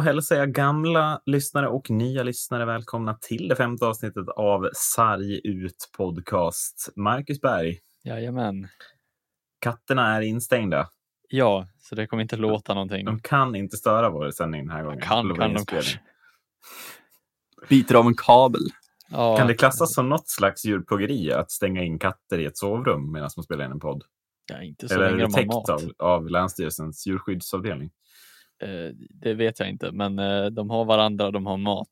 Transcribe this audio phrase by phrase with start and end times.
[0.00, 5.90] Hälsar jag gamla lyssnare och nya lyssnare välkomna till det femte avsnittet av Sarg ut
[5.96, 6.92] podcast.
[6.96, 7.78] Marcus Berg.
[8.04, 8.68] Jajamän.
[9.60, 10.88] Katterna är instängda.
[11.28, 13.04] Ja, så det kommer inte låta någonting.
[13.04, 15.00] De kan inte störa vår sändning den här gången.
[15.00, 16.00] Kan, kan de kanske.
[17.68, 18.62] Biter av en kabel.
[19.10, 19.36] Ja.
[19.36, 23.30] Kan det klassas som något slags djurplågeri att stänga in katter i ett sovrum medan
[23.36, 24.04] man spelar in en podd?
[24.52, 25.70] Ja, inte så Eller länge är det de har täckt mat.
[25.70, 27.90] av, av Länsstyrelsens djurskyddsavdelning?
[28.62, 31.88] Eh, det vet jag inte, men eh, de har varandra och de har mat.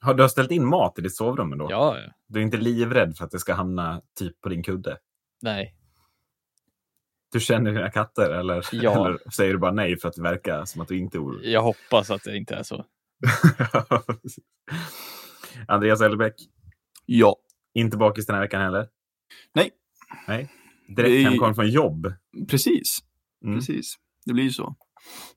[0.00, 1.66] Har du har ställt in mat i ditt sovrum då?
[1.70, 2.12] Ja, ja.
[2.26, 4.98] Du är inte livrädd för att det ska hamna typ på din kudde?
[5.42, 5.74] nej.
[7.32, 9.06] Du känner dina katter eller, Ja.
[9.06, 11.50] eller säger du bara nej för att det verkar som att du inte är orolig?
[11.52, 12.84] Jag hoppas att det inte är så.
[15.68, 16.34] Andreas Elbäck,
[17.06, 17.36] Ja.
[17.74, 18.88] inte bakis den här veckan heller?
[19.54, 19.70] Nej.
[20.28, 20.48] Nej.
[20.96, 22.12] Direkt Det hemkommen från jobb?
[22.48, 22.98] Precis.
[23.44, 23.56] Mm.
[23.58, 23.94] Precis.
[24.26, 24.76] Det blir ju så.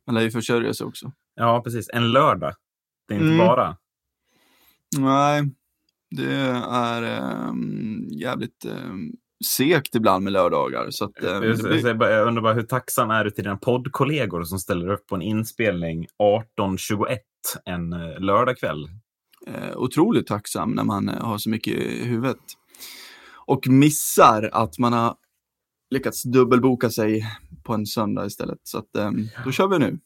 [0.07, 1.11] Man lär ju försörja sig också.
[1.35, 1.89] Ja, precis.
[1.93, 2.53] En lördag.
[3.07, 3.37] Det är inte Mm.
[3.47, 3.77] bara.
[4.97, 5.43] Nej,
[6.15, 6.33] det
[6.69, 9.11] är ehm, jävligt um,
[9.45, 10.87] segt ibland med lördagar.
[10.89, 14.43] Så att, ehm, Jag, blir, jag undrar bara hur tacksam är du till dina poddkollegor
[14.43, 16.07] som ställer upp på en inspelning
[16.57, 17.17] 18.21
[17.65, 18.89] en eh, lördagkväll?
[19.47, 22.37] eh, otroligt tacksam när man eh, har så mycket i huvudet.
[23.45, 25.15] Och missar att man har
[25.89, 27.25] lyckats dubbelboka sig
[27.63, 28.59] på en söndag istället.
[28.63, 29.99] Så att, ehm, då kör vi nu.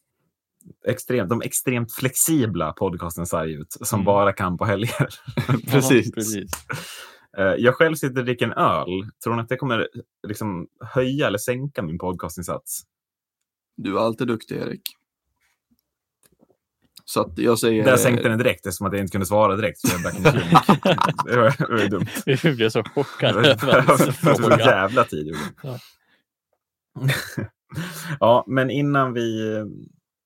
[0.88, 4.06] Extremt, de extremt flexibla podcasten Sarg ut, som Mm.
[4.06, 5.08] bara kan på helger.
[5.72, 6.06] Precis.
[6.08, 6.52] Ja, precis.
[7.38, 8.88] Eh, Jag själv sitter och dricker en öl.
[9.24, 9.88] Tror ni att det kommer
[10.28, 12.82] liksom höja eller sänka min podcastinsats?
[13.78, 14.82] Du är alltid duktig, Erik.
[17.06, 17.86] Så att jag säger...
[17.86, 19.80] Där sänkte den direkt eftersom att jag inte kunde svara direkt.
[19.80, 20.30] Så jag back in the
[21.30, 22.06] det, var, det var ju dumt.
[22.44, 25.36] Vi blev så Det chockade det var så jävla tid.
[25.64, 25.80] Ja.
[28.20, 29.56] ja, men innan vi...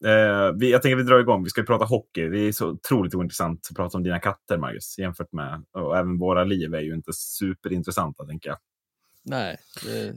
[0.06, 1.44] Eh, vi jag tänker vi drar igång.
[1.44, 2.30] Vi ska prata hockey.
[2.30, 4.98] Det är så otroligt ointressant att prata om dina katter, Marcus.
[4.98, 5.64] Jämfört med...
[5.72, 8.58] Och även våra liv är ju inte superintressanta, tänker jag.
[9.24, 10.16] Nej, det,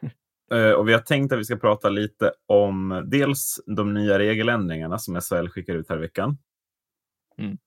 [0.50, 4.98] Eh, Och vi har tänkt att vi ska prata lite om dels de nya regeländringarna
[4.98, 6.38] som SHL skickar ut här i veckan.
[7.38, 7.58] Mm.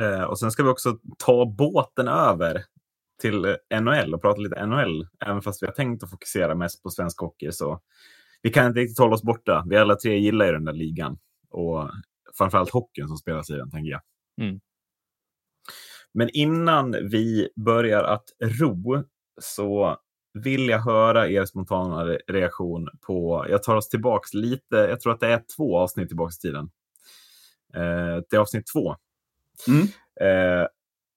[0.00, 2.64] Eh, Och sen ska vi också ta båten över
[3.20, 5.06] till NHL och prata lite NHL.
[5.26, 7.80] Även fast vi har tänkt att fokusera mest på svensk hockey så
[8.42, 9.64] vi kan inte riktigt hålla oss borta.
[9.68, 11.18] Vi alla tre gillar ju den där ligan
[11.50, 11.90] och
[12.38, 14.00] framförallt hockeyn som spelas i den, tänker jag.
[14.40, 14.60] Mm.
[16.12, 19.04] Men innan vi börjar att ro
[19.40, 19.96] så
[20.34, 25.12] vill jag höra er spontana re- reaktion på, jag tar oss tillbaks lite, jag tror
[25.12, 26.70] att det är två avsnitt tillbaks i tiden.
[27.74, 28.96] Eh, till avsnitt två.
[29.68, 29.86] Mm.
[30.20, 30.66] Eh,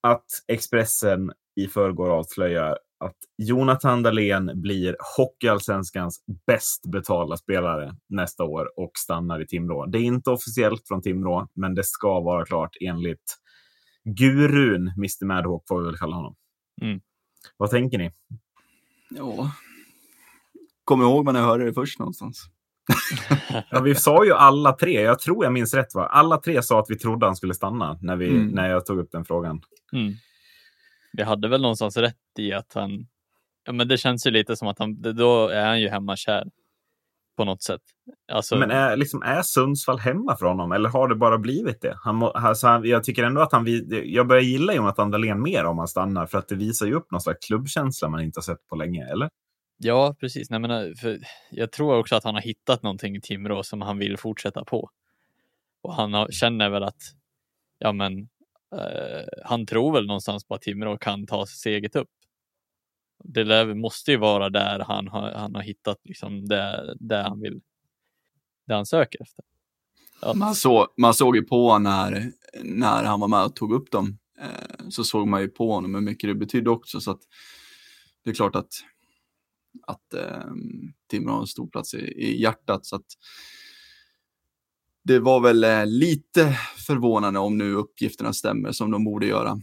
[0.01, 1.31] att Expressen
[1.63, 9.41] i förrgår avslöjar att Jonathan Dahlén blir Hockeyallsvenskans bäst betalda spelare nästa år och stannar
[9.41, 9.85] i Timrå.
[9.85, 13.35] Det är inte officiellt från Timrå, men det ska vara klart enligt
[14.03, 16.35] gurun Mr Madhawk, får vi väl kalla honom.
[16.81, 17.01] Mm.
[17.57, 18.11] Vad tänker ni?
[19.09, 19.51] Ja.
[20.83, 22.45] Kom ihåg när jag hörde det först någonstans.
[23.71, 26.05] Ja, vi sa ju alla tre, jag tror jag minns rätt, va?
[26.05, 28.47] alla tre sa att vi trodde han skulle stanna när, vi, Mm.
[28.47, 29.61] när jag tog upp den frågan.
[29.93, 30.13] mm.
[31.11, 33.07] Vi hade väl någonstans rätt i att han,
[33.65, 36.47] ja men det känns ju lite som att han, då är han ju hemmakär.
[37.37, 37.81] På något sätt.
[38.31, 41.97] Alltså, Men är, liksom, är Sundsvall hemma för honom eller har det bara blivit det?
[42.03, 43.65] Han, må- alltså, han, jag tycker ändå att han,
[44.05, 47.11] jag börjar gilla Jonathan Dahlén mer om han stannar för att det visar ju upp
[47.11, 49.29] någon slags klubbkänsla man inte har sett på länge, eller?
[49.77, 50.49] Ja, precis.
[50.49, 50.87] Nej, men, eh,
[51.51, 54.89] jag tror också att han har hittat någonting i Timrå som han vill fortsätta på.
[55.81, 57.01] Och han har, känner väl att,
[57.77, 58.29] ja men,
[59.45, 62.09] han tror väl någonstans på att Timrå kan ta steget upp.
[63.23, 67.41] Det lär, måste ju vara där han har, han har hittat liksom det, det han
[67.41, 67.61] vill,
[68.67, 69.45] det han söker efter.
[70.21, 72.31] Att, Man, så, man såg ju på när,
[72.63, 74.17] när han var med och tog upp dem.
[74.39, 77.01] Eh, så såg man ju på honom hur mycket det betydde också.
[77.01, 77.21] Så att
[78.23, 78.73] det är klart att,
[79.87, 80.51] att eh,
[81.09, 82.85] Timrå har en stor plats i, i hjärtat.
[82.85, 83.05] Så att
[85.03, 86.57] det var väl eh, lite
[86.87, 89.61] förvånande om nu uppgifterna stämmer som de borde göra.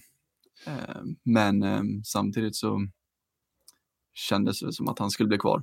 [0.66, 2.86] Eh, men eh, samtidigt så
[4.14, 5.62] kändes det som att han skulle bli kvar.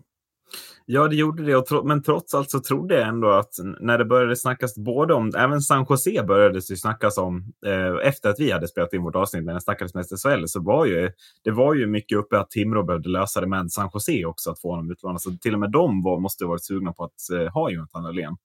[0.85, 1.65] Ja, det gjorde det.
[1.65, 5.31] Tro, men trots allt så trodde jag ändå att när det började snackas både om,
[5.37, 9.15] även San Jose började det snackas om, eh, efter att vi hade spelat in vårt
[9.15, 11.11] avsnitt när det snackades mest SHL, så var ju,
[11.43, 14.61] det var ju mycket uppe att Timrå behövde lösa det med San Jose också, att
[14.61, 15.21] få honom utlånad.
[15.21, 18.03] Så till och med de var, måste ha varit sugna på att eh, ha Jonathan
[18.03, 18.37] Dahlén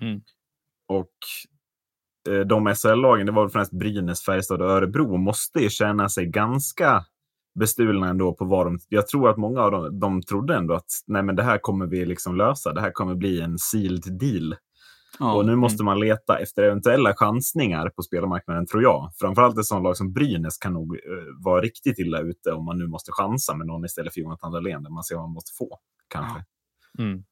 [0.00, 0.20] mm,
[0.88, 1.16] Och
[2.28, 7.04] eh, de SHL-lagen, det var främst Brynäs, Färjestad och Örebro, måste ju känna sig ganska
[7.54, 8.78] bestulna ändå på vad de...
[8.88, 11.86] Jag tror att många av dem de trodde ändå att nej, men det här kommer
[11.86, 12.72] vi liksom lösa.
[12.72, 14.56] Det här kommer bli en sealed deal.
[15.18, 15.34] Ja.
[15.34, 19.10] Och nu måste man leta efter eventuella chansningar på spelarmarknaden, tror jag.
[19.20, 22.78] Framförallt ett sådant lag som Brynäs kan nog eh, vara riktigt illa ute om man
[22.78, 25.52] nu måste chansa med någon istället för Jonathan Dahlén, där man ser vad man måste
[25.58, 25.78] få,
[26.08, 26.44] kanske.
[26.98, 27.24] Mm.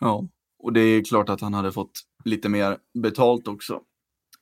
[0.00, 0.24] Ja,
[0.62, 1.92] och det är klart att han hade fått
[2.24, 3.80] lite mer betalt också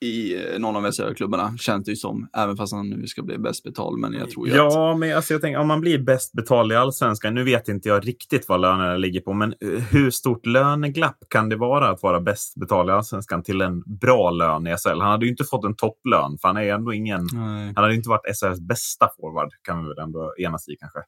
[0.00, 2.29] i eh, någon av SHL-klubbarna, känns det ju som.
[2.32, 4.56] Även fast han nu ska bli bäst betald, men jag tror ju att...
[4.56, 7.88] Ja, men alltså jag tänker om man blir bäst betald i allsvenskan, nu vet inte
[7.88, 12.03] jag riktigt vad lönerna ligger på, men eh, hur stort löneglapp kan det vara att
[12.03, 15.00] vara bäst betald i allsvenskan till en bra lön i SHL?
[15.00, 17.26] Han hade ju inte fått en topplön, för han är ändå ingen...
[17.32, 17.67] Nej.
[17.67, 20.99] Han hade ju inte varit SHLs bästa forward, kan vi väl ändå enas i kanske.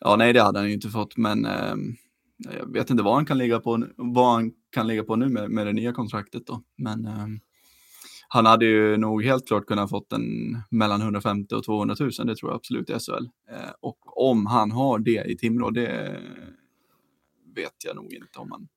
[0.00, 1.96] Ja, nej, det hade han ju inte fått, men ehm,
[2.36, 5.50] jag vet inte vad han kan ligga på, vad han kan ligga på nu med,
[5.50, 6.62] med det nya kontraktet då.
[6.76, 7.40] Men ehm,
[8.28, 10.22] han hade ju nog helt klart kunnat fått en
[10.70, 13.24] mellan 150 och 200 000, det tror jag absolut i SHL.
[13.50, 16.20] Eh, och om han har det i Timrå, det
[17.56, 18.68] vet jag nog inte om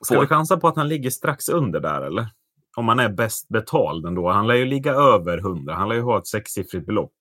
[0.00, 0.20] Ska får.
[0.20, 2.28] vi chansa på att han ligger strax under där, eller?
[2.76, 4.30] Om han är bäst betald ändå.
[4.30, 5.74] Han lär ju ligga över 100.
[5.74, 7.14] Han lär ju ha ett sexsiffrigt belopp.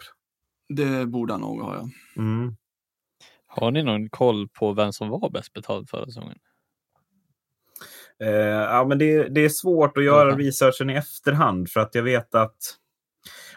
[0.69, 1.89] Det borde han nog ha, ja.
[2.21, 2.55] Mm.
[3.51, 6.37] Har ni någon koll på vem som var bäst betald förra säsongen?
[8.23, 10.45] Eh, ja, men det, det är svårt att göra Okej.
[10.47, 12.57] researchen i efterhand för att jag vet att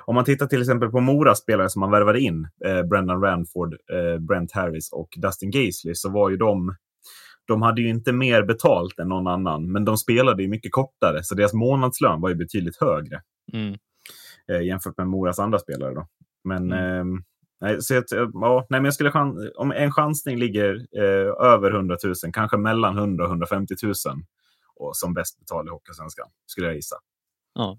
[0.05, 3.75] om man tittar till exempel på Moras spelare som man värvade in, eh, Brendan Ranford,
[3.75, 6.77] eh, Brent Harris och Dustin Gaisley, så var ju de
[7.47, 11.23] de hade ju inte mer betalt än någon annan, men de spelade ju mycket kortare,
[11.25, 13.23] så deras månadslön var ju betydligt högre
[13.53, 13.75] Mm.
[14.53, 15.95] eh, jämfört med Moras andra spelare.
[15.95, 16.07] Då.
[16.45, 17.23] Men, Mm.
[17.63, 21.71] Nej, så eh, ja, nej, men jag skulle chans, om en chansning ligger eh, över
[21.71, 23.95] 100 000, kanske mellan 100 och 150 000
[24.77, 26.97] och som bäst betald i Hockeysvenskan, skulle jag gissa.
[27.55, 27.79] Ja.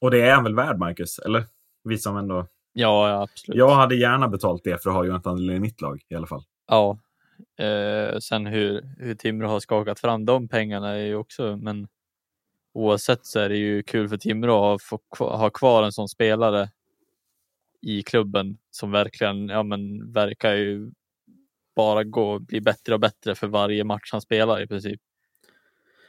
[0.00, 1.18] Och det är han väl värd, Marcus?
[1.18, 1.44] Eller?
[1.84, 2.46] Vi som ändå...
[2.72, 3.58] Ja, ja, absolut.
[3.58, 6.42] Jag hade gärna betalt det för att ha Jonathan i mitt lag i alla fall.
[6.66, 6.98] Ja.
[7.58, 11.88] Eh, sen hur, hur Timrå har skakat fram de pengarna är ju också, men
[12.74, 16.68] oavsett så är det ju kul för Timrå att få ha kvar en sån spelare
[17.82, 20.90] i klubben som verkligen, ja men verkar ju
[21.76, 25.00] bara gå bli bättre och bättre för varje match han spelar i princip.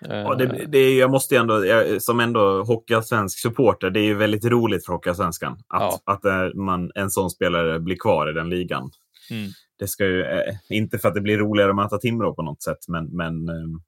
[0.05, 4.05] Eh, Ja, det, det är, jag måste ändå, jag, som ändå hockeyallsvensk supporter, det är
[4.05, 8.33] ju väldigt roligt för Hockeysvenskan att, att eh, man, en sån spelare blir kvar i
[8.33, 8.91] den ligan.
[9.31, 9.49] Mm.
[9.79, 12.63] Det ska ju, eh, inte för att det blir roligare att möta Timrå på något
[12.63, 13.79] sätt, men, men eh,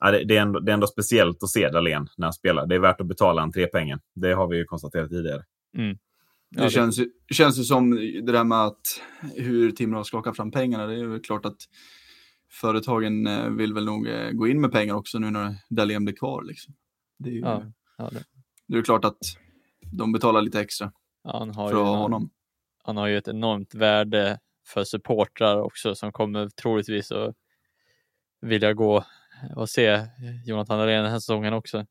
[0.00, 2.66] ja, det, det, är ändå, det är ändå speciellt att se Dahlén när han spelar.
[2.66, 4.00] Det är värt att betala entrépengen.
[4.14, 5.44] Det har vi ju konstaterat tidigare.
[6.50, 8.80] Det, Ja, känns, ju, känns ju som det där med att
[9.34, 10.86] hur Timrå har skakat fram pengarna.
[10.86, 11.56] Det är väl klart att
[12.50, 16.16] företagen eh, vill väl nog eh, gå in med pengar också nu när Dahlén blir
[16.16, 16.42] kvar.
[16.42, 16.74] Liksom.
[17.18, 17.62] Det är ju Ja,
[17.98, 18.24] ja, det,
[18.66, 19.18] det är klart att
[19.92, 20.92] de betalar lite extra
[21.24, 22.30] han, har för ju att ha någon- honom.
[22.84, 27.34] han har ju ett enormt värde för supportrar också som kommer troligtvis att
[28.40, 29.04] vilja gå
[29.56, 30.06] och se
[30.46, 31.86] Jonathan Dahlén den här säsongen också.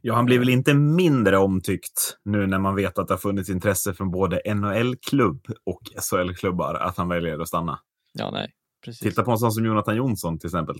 [0.00, 3.50] Ja, han blir väl inte mindre omtyckt nu när man vet att det har funnits
[3.50, 5.80] intresse från både NHL-klubb och
[6.10, 7.78] SHL-klubbar att han väljer att stanna.
[8.12, 8.52] Ja, nej,
[8.84, 9.00] precis.
[9.00, 10.76] Titta på en sån som Jonathan Jonsson till exempel.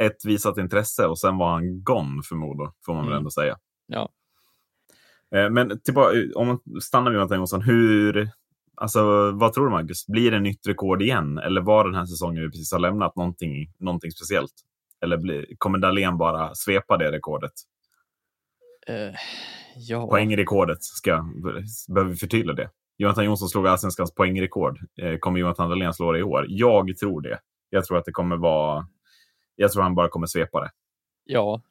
[0.00, 3.18] Ett visat intresse och sen var han gone förmodligen, får man väl Mm.
[3.18, 3.56] ändå säga.
[3.86, 4.08] Ja.
[5.34, 8.30] Eh, Men tillbaka, om man stannar vid Jonathan Jonsson, hur,
[8.76, 10.06] alltså, vad tror du Marcus?
[10.06, 11.38] Blir det nytt rekord igen?
[11.38, 14.52] Eller var den här säsongen vi precis har lämnat någonting, någonting speciellt?
[15.02, 17.52] Eller blir, kommer Dahlén bara svepa det rekordet?
[18.88, 19.14] Eh,
[19.76, 21.24] ja, Poängrekordet, ska,
[21.88, 22.70] behöver vi förtydliga det?
[22.98, 24.78] Jonathan Jonsson slog allsvenskans poängrekord.
[25.02, 26.46] Eh, Kommer Jonathan Dahlén slå det i år?
[26.48, 27.38] Jag tror det.
[27.70, 28.86] Jag tror att det kommer vara...
[29.56, 30.70] Jag tror han bara kommer svepa det.
[31.24, 31.62] ja,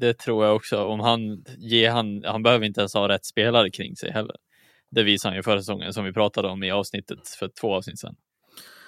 [0.00, 0.84] det tror jag också.
[0.84, 4.36] Om han ger han, han behöver inte ens ha rätt spelare kring sig heller.
[4.90, 7.98] Det visar han ju förra säsongen som vi pratade om i avsnittet för två avsnitt
[7.98, 8.16] sedan.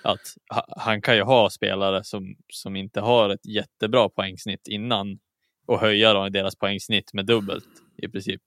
[0.02, 0.21] Att
[0.54, 5.18] ha- han kan ju ha spelare som, som inte har ett jättebra poängsnitt innan
[5.68, 7.64] och höja då deras poängsnitt med dubbelt
[8.02, 8.40] i princip.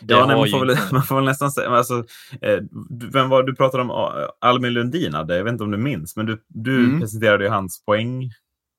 [0.00, 1.68] Det Ja, nej, man, får väl, man får väl nästan säga...
[1.70, 2.04] Alltså,
[2.40, 2.58] eh,
[2.90, 3.90] du- vem var du pratade om?
[3.90, 7.00] eh, Albin Lundin hade, jag vet inte om du minns, men du, du Mm.
[7.00, 8.30] presenterade ju hans poäng.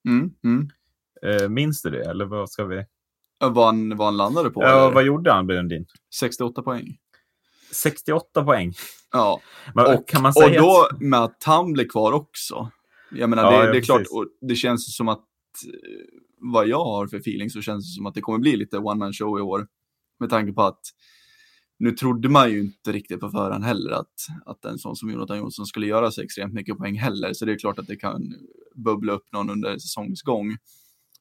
[0.07, 0.69] Mm, mm.
[1.25, 2.09] Eh, minns du det?
[2.09, 2.85] Eller vad ska vi...
[3.39, 4.61] Vad han, vad han landade på?
[4.63, 4.91] Ja, eller?
[4.95, 5.85] vad gjorde Albin Lundin?
[6.19, 6.97] 68 poäng.
[7.71, 8.73] 68 poäng.
[9.11, 9.41] Ja,
[9.75, 12.69] Men, och, kan man säga och då att- med att han blir kvar också.
[13.11, 14.13] Jag menar, Ja, det, ja, det är klart, precis.
[14.13, 15.73] och det känns som att eh,
[16.43, 18.99] vad jag har för feeling så känns det som att det kommer bli lite one
[18.99, 19.67] man show i år.
[20.19, 20.81] Med tanke på att
[21.79, 24.13] nu trodde man ju inte riktigt på förhand heller att,
[24.45, 27.33] att en sån som Jonathan Jonsson skulle göra så extremt mycket poäng heller.
[27.33, 28.35] Så det är klart att det kan
[28.75, 30.57] bubbla upp någon under säsongens gång.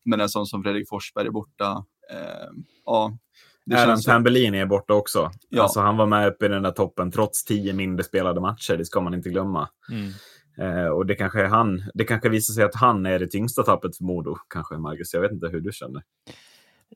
[0.04, 1.84] Men en sån som Fredrik Forsberg är borta.
[2.10, 2.50] Eh,
[2.84, 3.18] ja,
[3.66, 5.30] det Aaron känns som, Tambellini är borta också.
[5.48, 5.62] Ja.
[5.62, 8.76] Alltså, han var med uppe i den där toppen trots tio mindre spelade matcher.
[8.76, 9.68] Det ska man inte glömma.
[9.90, 10.12] Mm.
[10.58, 11.82] Eh, och det kanske är han.
[11.94, 15.14] Det kanske visar sig att han är det tyngsta tappet för Modo, kanske Marcus.
[15.14, 16.02] Jag vet inte hur du känner.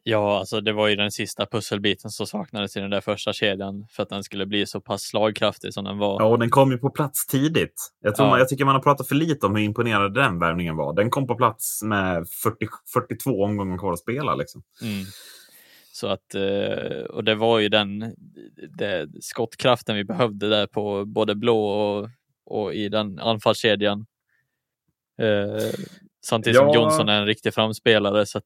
[0.02, 3.86] Ja, alltså det var ju den sista pusselbiten som saknades i den där första kedjan
[3.90, 6.20] för att den skulle bli så pass slagkraftig som den var.
[6.20, 7.92] Ja, och den kom ju på plats tidigt.
[8.00, 8.30] Jag, tror Ja.
[8.30, 10.92] man, jag tycker man har pratat för lite om hur imponerande den värvningen var.
[10.94, 14.34] Den kom på plats med 40, 42 omgångar kvar att spela.
[14.34, 14.62] Liksom.
[14.82, 15.04] Mm.
[15.92, 18.14] Så att, eh, och det var ju den
[18.78, 22.08] det, skottkraften vi behövde där på både blå och,
[22.46, 24.06] och i den anfallskedjan.
[25.22, 25.70] Eh,
[26.26, 26.74] samtidigt som Ja.
[26.74, 28.26] Johnson är en riktig framspelare.
[28.26, 28.44] Så att,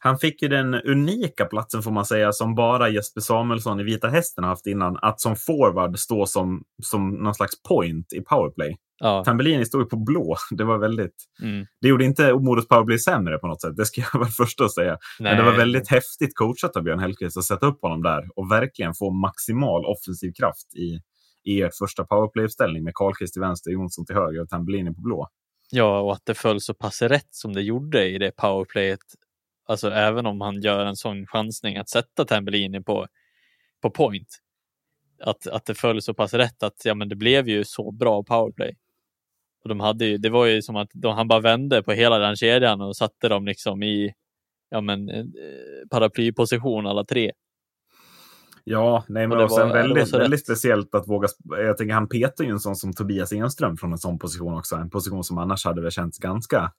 [0.00, 4.08] Han fick ju den unika platsen får man säga som bara Jesper Samuelsson i Vita
[4.08, 4.96] Hästen har haft innan.
[5.02, 8.76] Att som forward stå som, som någon slags point i powerplay.
[9.00, 10.36] ja, Tambellini stod ju på blå.
[10.50, 11.14] Det var väldigt...
[11.42, 13.76] mm, Det gjorde inte Modos powerplay sämre på något sätt.
[13.76, 14.98] Det ska jag vara första att säga.
[15.20, 15.58] Men det var nej.
[15.58, 19.84] väldigt häftigt coachat av Björn Hellkvist att sätta upp honom där och verkligen få maximal
[19.84, 21.00] offensiv kraft i,
[21.44, 25.28] i ert första powerplay-uppställning med Karlqvist till vänster, Jonsson till höger och Tambellini på blå.
[25.70, 29.00] Ja, och att det föll så pass rätt som det gjorde i det powerplayet.
[29.66, 33.06] Alltså även om han gör en sån chansning att sätta Tambellini på,
[33.82, 34.28] på point.
[35.22, 38.22] Att, att det föll så pass rätt att ja, men det blev ju så bra
[38.22, 38.76] powerplay.
[39.62, 42.18] Och de hade ju, det var ju som att de, han bara vände på hela
[42.18, 44.14] den kedjan och satte dem liksom i
[44.70, 45.24] ja, men, eh,
[45.90, 47.32] paraplyposition alla tre.
[48.64, 51.28] Ja, nej, men det och sen var- det väldigt, väldigt speciellt att våga...
[51.50, 54.76] Jag tänker han petar ju en sån som Tobias Enström från en sån position också.
[54.76, 56.72] En position som annars hade väl känts ganska...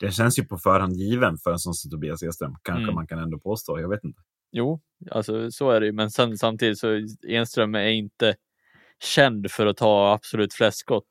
[0.00, 2.54] Den känns ju på förhand given för en sån som Tobias Enström.
[2.62, 2.94] Kanske Mm.
[2.94, 3.80] man kan ändå påstå.
[3.80, 4.20] Jag vet inte.
[4.52, 4.80] Jo,
[5.10, 5.92] alltså så är det ju.
[5.92, 6.88] Men sen, samtidigt så
[7.28, 8.34] Enström är inte
[9.04, 11.06] känd för att ta absolut flest skott.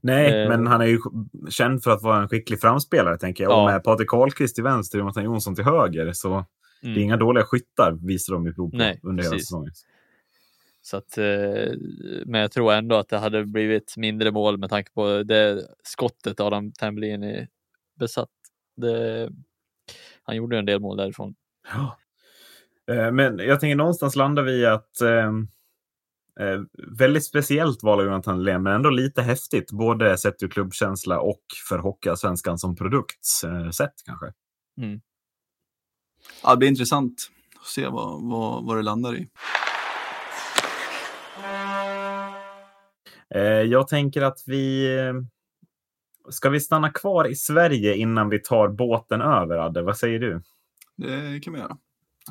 [0.00, 0.48] Nej, Eh.
[0.48, 0.98] men han är ju
[1.50, 3.52] känd för att vara en skicklig framspelare, tänker jag.
[3.52, 3.60] Ja.
[3.60, 6.44] Och med Patrik Karlqvist till vänster och Jonathan Jonsson till höger, så
[6.82, 7.02] det är Mm.
[7.02, 9.48] inga dåliga skyttar, visar de ju prov på Nej, under hela precis.
[9.48, 9.72] säsongen.
[10.84, 11.72] Så att, eh,
[12.26, 16.40] men jag tror ändå att det hade blivit mindre mål med tanke på det skottet
[16.40, 17.48] Adam Tambellini
[17.98, 18.28] besatt.
[18.76, 19.30] Det,
[20.22, 21.34] han gjorde en del mål därifrån.
[21.68, 21.98] Ja.
[22.94, 25.26] Eh, Men jag tänker någonstans landar vi i att eh,
[26.40, 26.60] eh,
[26.98, 29.72] väldigt speciellt val av Jonathan Lehn, men ändå lite häftigt.
[29.72, 34.26] Både sett ur klubbkänsla och för Hockeyallsvenskan som produkt eh, sett kanske.
[36.42, 39.28] Ja, det blir intressant att se vad, vad, vad det landar i.
[43.34, 44.94] Eh, jag tänker att vi...
[44.98, 45.14] eh,
[46.30, 49.82] Ska vi stanna kvar i Sverige innan vi tar båten över, Adde?
[49.82, 50.42] Vad säger du?
[50.96, 51.76] Det kan vi göra.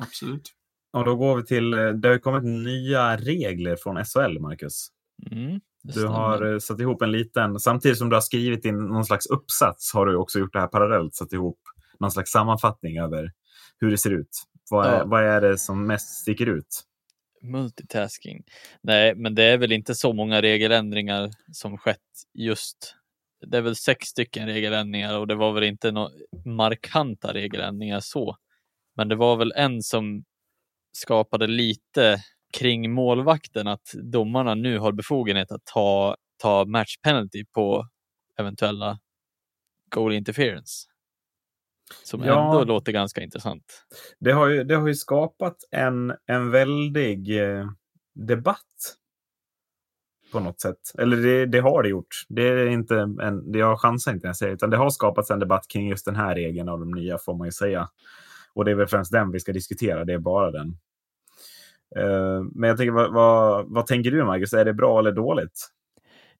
[0.00, 0.52] Absolut.
[0.92, 1.74] Och då går vi till...
[1.74, 4.88] eh, Det har kommit nya regler från SHL, Marcus.
[5.30, 7.60] Mm, Du har satt ihop en liten...
[7.60, 10.66] Samtidigt som du har skrivit in någon slags uppsats har du också gjort det här
[10.66, 11.14] parallellt.
[11.14, 11.58] Satt ihop
[12.00, 13.32] någon slags sammanfattning över
[13.82, 14.42] hur det ser ut.
[14.70, 15.04] Vad är, Ja.
[15.04, 16.82] vad är det som mest sticker ut?
[17.42, 18.42] Multitasking.
[18.82, 21.98] Nej, men det är väl inte så många regeländringar som skett
[22.34, 22.94] just.
[23.46, 26.10] Det är väl sex stycken regeländringar och det var väl inte några
[26.44, 28.36] markanta regeländringar så.
[28.96, 30.24] Men det var väl en som
[30.92, 32.18] skapade lite
[32.58, 37.88] kring målvakten att domarna nu har befogenhet att ta, ta match penalty på
[38.38, 38.98] eventuella
[39.90, 40.88] goal interference.
[42.04, 42.46] Som Ja.
[42.52, 43.84] ändå låter ganska intressant.
[44.20, 47.66] Det har ju, det har ju skapat en, en väldig eh,
[48.14, 48.96] debatt
[50.32, 50.78] på något sätt.
[50.98, 52.24] Eller det, det har det gjort.
[52.28, 55.38] Det är inte en, det jag chansar inte säger det, utan det har skapats en
[55.38, 57.88] debatt kring just den här regeln av de nya får man ju säga.
[58.54, 60.68] Och det är väl främst den vi ska diskutera, det är bara den.
[61.96, 65.68] Eh, men jag tänker, vad, vad, vad tänker du Marcus, är det bra eller dåligt?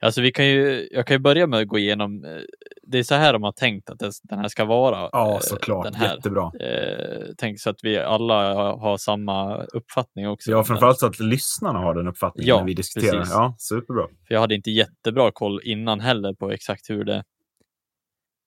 [0.02, 2.40] Alltså vi kan ju, jag kan ju börja med att gå igenom, eh,
[2.82, 5.09] det är så här de har tänkt att den här ska vara.
[5.12, 5.85] Ja, eh, såklart.
[5.85, 6.14] Den här.
[6.14, 6.52] Jättebra.
[6.61, 10.50] Eh, tänk så att vi alla har, samma uppfattning också.
[10.50, 13.18] Ja, framförallt så att lyssnarna har den uppfattningen Ja, när vi diskuterar.
[13.18, 13.35] precis.
[13.35, 14.06] Ja, superbra.
[14.28, 17.25] För jag hade inte jättebra koll innan heller på exakt hur det...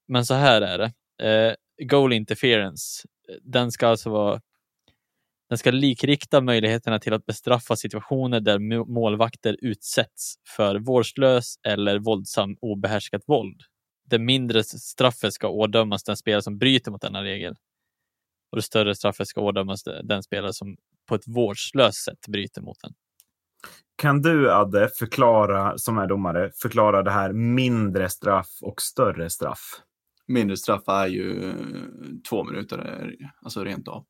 [0.08, 1.56] Men så här är det.
[1.84, 3.08] Goal interference,
[3.42, 4.40] den ska alltså vara
[5.48, 11.98] den ska likrikta möjligheterna till att bestraffa situationer där må- målvakter utsätts för vårdslös eller
[11.98, 13.60] våldsam obehärskat våld.
[14.10, 17.54] Det mindre straffet ska ådömas den spelare som bryter mot denna regel.
[18.50, 20.76] Och det större straffet ska ådömas de- den spelare som
[21.08, 22.92] på ett vårdslöst sätt bryter mot den.
[23.96, 29.80] Kan du, Adde, förklara, som är domare, förklara det här mindre straff och större straff?
[30.28, 31.52] Mindre straff är ju
[32.30, 33.10] två minuter,
[33.42, 34.06] alltså rent av.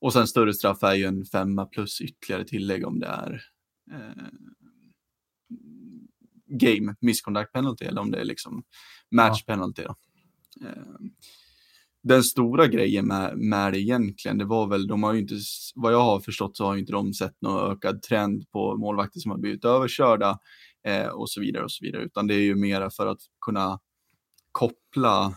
[0.00, 3.42] Och sen större straff är ju en femma plus ytterligare tillägg om det är
[3.92, 4.24] eh,
[6.46, 8.62] game misconduct penalty eller om det är liksom
[9.10, 9.82] match penalty.
[9.82, 9.94] Då.
[10.66, 10.96] Eh,
[12.02, 15.34] den stora grejen med, med det egentligen, det var väl, de har ju inte,
[15.74, 19.20] vad jag har förstått så har ju inte de sett någon ökad trend på målvakter
[19.20, 20.38] som har blivit överkörda
[20.86, 23.80] eh, och så vidare och så vidare, utan det är ju mera för att kunna
[24.52, 25.34] koppla,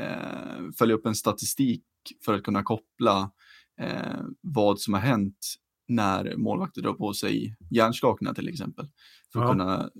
[0.00, 1.84] eh, följa upp en statistik
[2.24, 3.30] för att kunna koppla
[3.80, 5.54] eh, vad som har hänt
[5.88, 8.88] när målvakter drar på sig hjärnskakningar till exempel.
[9.32, 9.50] För att Ja.
[9.52, 9.90] kunna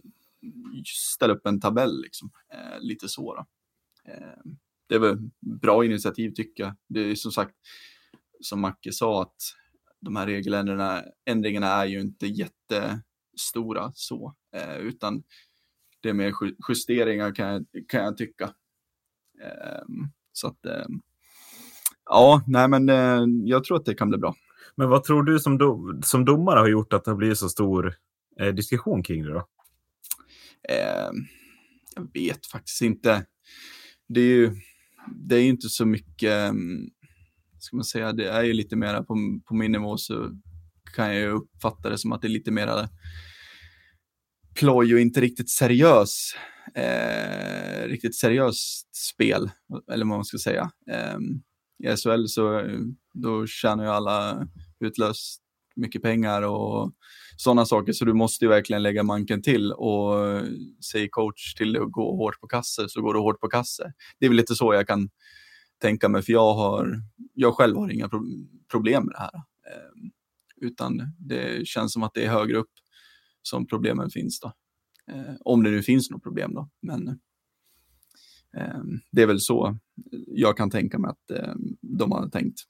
[1.14, 2.30] ställa upp en tabell, liksom.
[2.54, 3.34] eh, lite så.
[3.34, 3.46] Då.
[4.12, 4.52] Eh,
[4.88, 6.74] det är väl bra initiativ tycker jag.
[6.88, 7.54] Det är som sagt,
[8.40, 9.36] som Macke sa, att
[10.00, 15.22] de här regeländringarna ändringarna är ju inte jättestora så, eh, utan
[16.00, 18.54] det är mer ju- justeringar kan jag, kan jag tycka.
[19.42, 19.82] Eh,
[20.32, 20.86] så att, eh,
[22.10, 24.34] ja, nej men eh, jag tror att det kan bli bra.
[24.76, 27.48] Men vad tror du som, do, som domare har gjort att det har blivit så
[27.48, 27.94] stor
[28.40, 29.46] eh, diskussion kring det då?
[30.68, 31.10] Eh,
[31.96, 33.26] jag vet faktiskt inte.
[34.08, 34.56] Det är ju
[35.06, 36.90] det är inte så mycket, mm,
[37.58, 40.30] ska man säga, det är ju lite mera på, på min nivå så
[40.96, 42.88] kan jag ju uppfatta det som att det är lite mera
[44.54, 46.34] ploj och inte riktigt seriös,
[46.74, 49.50] eh, riktigt seriöst spel,
[49.92, 50.70] eller vad man ska säga.
[50.90, 51.18] Eh,
[51.82, 52.78] i SHL så eh,
[53.14, 54.48] då tjänar ju alla
[54.80, 55.42] utlöst
[55.76, 56.92] mycket pengar och
[57.36, 60.44] sådana saker, så du måste ju verkligen lägga manken till och eh,
[60.92, 63.92] säga coach till att gå hårt på kasse så går du hårt på kasse.
[64.18, 65.10] Det är väl lite så jag kan
[65.80, 67.02] tänka mig, för jag, har,
[67.34, 68.08] jag själv har inga
[68.70, 69.36] problem med det här.
[69.66, 70.10] Eh,
[70.60, 72.72] utan det känns som att det är högre upp
[73.42, 74.52] som problemen finns då.
[75.12, 77.14] Eh, om det nu finns något problem då, men eh
[79.12, 79.76] det är väl så
[80.26, 82.60] jag kan tänka mig att eh, de har tänkt.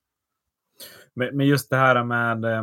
[1.14, 2.44] Men, just det här med...
[2.44, 2.62] eh,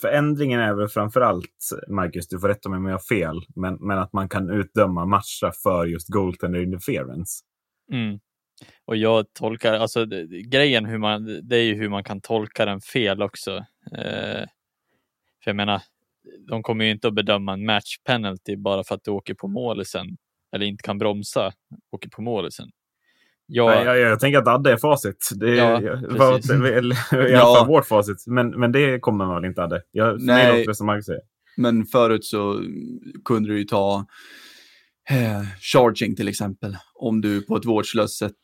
[0.00, 3.40] För ändringen är väl framför allt, Marcus, du får rätta mig om jag har fel,
[3.56, 7.44] men, men att man kan utdöma matcher för just goaltender interference.
[7.92, 8.20] Mm.
[8.84, 10.06] Och jag tolkar, alltså
[10.48, 13.56] grejen hur man, det är ju hur man kan tolka den fel också.
[13.92, 14.44] Eh,
[15.44, 15.82] för jag menar,
[16.48, 19.48] de kommer ju inte att bedöma en match penalty bara för att du åker på
[19.48, 20.06] målisen
[20.54, 21.52] eller inte kan bromsa,
[21.92, 22.70] åker på målisen.
[23.46, 25.28] Jag, Nej, jag, jag tänker att Adde är facit.
[25.34, 28.26] Det är, Ja, eller, I alla fall vårt facit.
[28.26, 29.82] Men, men det kommer man väl inte Adde?
[29.90, 30.66] Jag, Nej.
[31.56, 32.62] Men förut så
[33.24, 34.06] kunde du ju ta
[35.10, 38.34] eh, charging till exempel, om du på ett vårdslöst sätt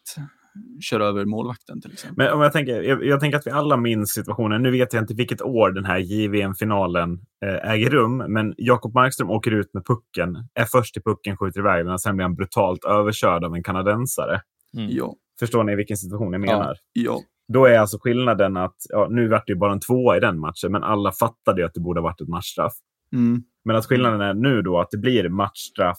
[0.81, 2.25] kör över målvakten till exempel.
[2.25, 4.63] Men om jag, tänker, jag, jag tänker att vi alla minns situationen.
[4.63, 7.13] Nu vet jag inte vilket år den här JVM-finalen
[7.47, 11.61] eh, äger rum, men Jakob Markström åker ut med pucken, är först i pucken, skjuter
[11.61, 14.41] iväg den och sen blir han brutalt överkörd av en kanadensare.
[14.77, 16.47] mm, Ja, Förstår ni vilken situation jag Ja.
[16.59, 16.77] menar?
[16.93, 17.21] ja,
[17.53, 20.39] Då är alltså skillnaden att, ja, nu vart det ju bara en tvåa i den
[20.41, 22.73] matchen, men alla fattade ju att det borde ha varit ett matchstraff.
[23.13, 25.99] mm, Men att skillnaden är nu då att det blir matchstraff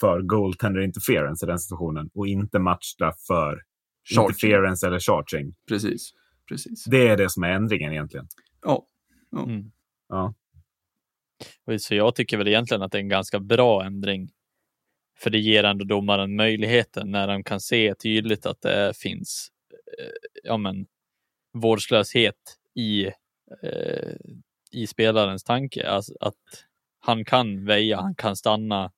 [0.00, 3.60] för goaltender interference i den situationen och inte matchstraff för.
[4.10, 5.54] Interference eller charging.
[5.68, 6.10] precis,
[6.48, 6.84] precis.
[6.84, 8.26] Det är det som är ändringen egentligen.
[8.62, 8.86] Ja,
[9.36, 9.72] mm.
[10.08, 10.34] Ja.
[11.80, 14.30] Så jag tycker väl egentligen att det är en ganska bra ändring.
[15.18, 19.48] För det ger ändå domaren möjligheten när de kan se tydligt att det finns
[19.98, 20.12] eh,
[20.44, 20.86] ja, men,
[21.52, 23.06] vårdslöshet i,
[23.62, 24.14] eh,
[24.72, 25.88] i spelarens tanke.
[25.88, 26.64] Alltså att
[27.00, 28.92] han kan väja, han kan stanna,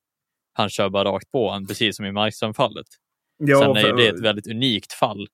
[0.53, 2.87] han kör bara rakt på han, precis som i Markström-fallet.
[3.39, 5.27] Ja, Sen är för- det ett väldigt unikt fall.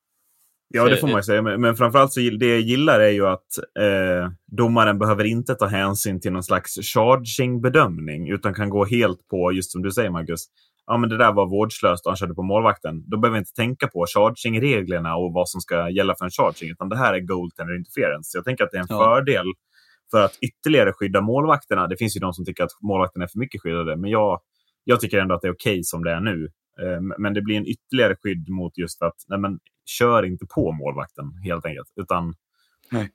[0.69, 1.43] ja, det får man ju säga.
[1.43, 6.21] Men, framförallt så det jag gillar är ju att eh, domaren behöver inte ta hänsyn
[6.21, 10.47] till någon slags charging-bedömning utan kan gå helt på, just som du säger Marcus,
[10.87, 13.05] ja men det där var vårdslöst och han körde på målvakten.
[13.11, 16.71] Då behöver vi inte tänka på charging-reglerna och vad som ska gälla för en charging,
[16.71, 18.31] utan det här är goaltender interference.
[18.31, 19.05] Så jag tänker att det är en Ja.
[19.05, 19.47] fördel
[20.11, 21.87] för att ytterligare skydda målvakterna.
[21.87, 24.41] Det finns ju de som tycker att målvakterna är för mycket skyddade, men jag,
[24.85, 26.49] jag tycker ändå att det är okej som det är nu.
[26.83, 30.73] Eh, Men det blir en ytterligare skydd mot just att, nej men, kör inte på
[30.73, 31.89] målvakten helt enkelt.
[32.01, 32.35] Utan,
[32.91, 33.11] Nej.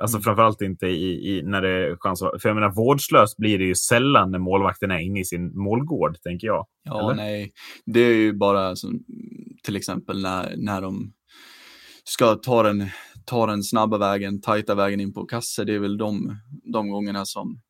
[0.00, 0.22] Alltså Mm.
[0.22, 3.74] framförallt inte i, i, när det är chans För jag menar, vårdslöst blir det ju
[3.74, 6.66] sällan när målvakten är inne i sin målgård, tänker jag.
[6.82, 7.14] ja Eller?
[7.14, 7.52] nej.
[7.86, 9.04] Det är ju bara som,
[9.62, 11.12] till exempel när, när de
[12.04, 12.86] ska ta den,
[13.24, 15.64] ta den snabba vägen, tajta vägen in på kasse.
[15.64, 16.36] Det är väl de,
[16.72, 17.60] de gångerna som,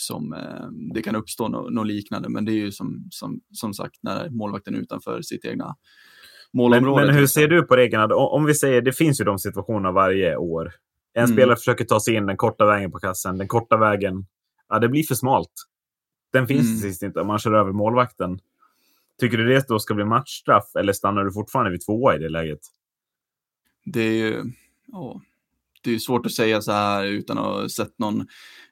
[0.00, 2.28] som eh, det kan uppstå något nå liknande.
[2.28, 5.74] Men det är ju som, som, som sagt när målvakten är utanför sitt egna Men,
[6.52, 7.04] målområde.
[7.06, 8.04] men till hur ser du på reglerna?
[8.14, 10.72] Om, om vi säger, det finns ju de situationerna varje år.
[11.14, 11.36] En Mm.
[11.36, 13.38] spelare försöker ta sig in den korta vägen på kassen.
[13.38, 14.26] Den korta vägen,
[14.68, 15.52] ja, det blir för smalt.
[16.32, 16.80] Den finns Mm.
[16.80, 18.38] till sist inte om man kör över målvakten.
[19.20, 22.28] Tycker du det då ska bli matchstraff eller stannar du fortfarande vid tvåa i det
[22.28, 22.58] läget?
[23.84, 24.42] det är ju
[24.86, 25.20] ja,
[25.90, 28.26] det är svårt att säga så här utan att ha sett någon,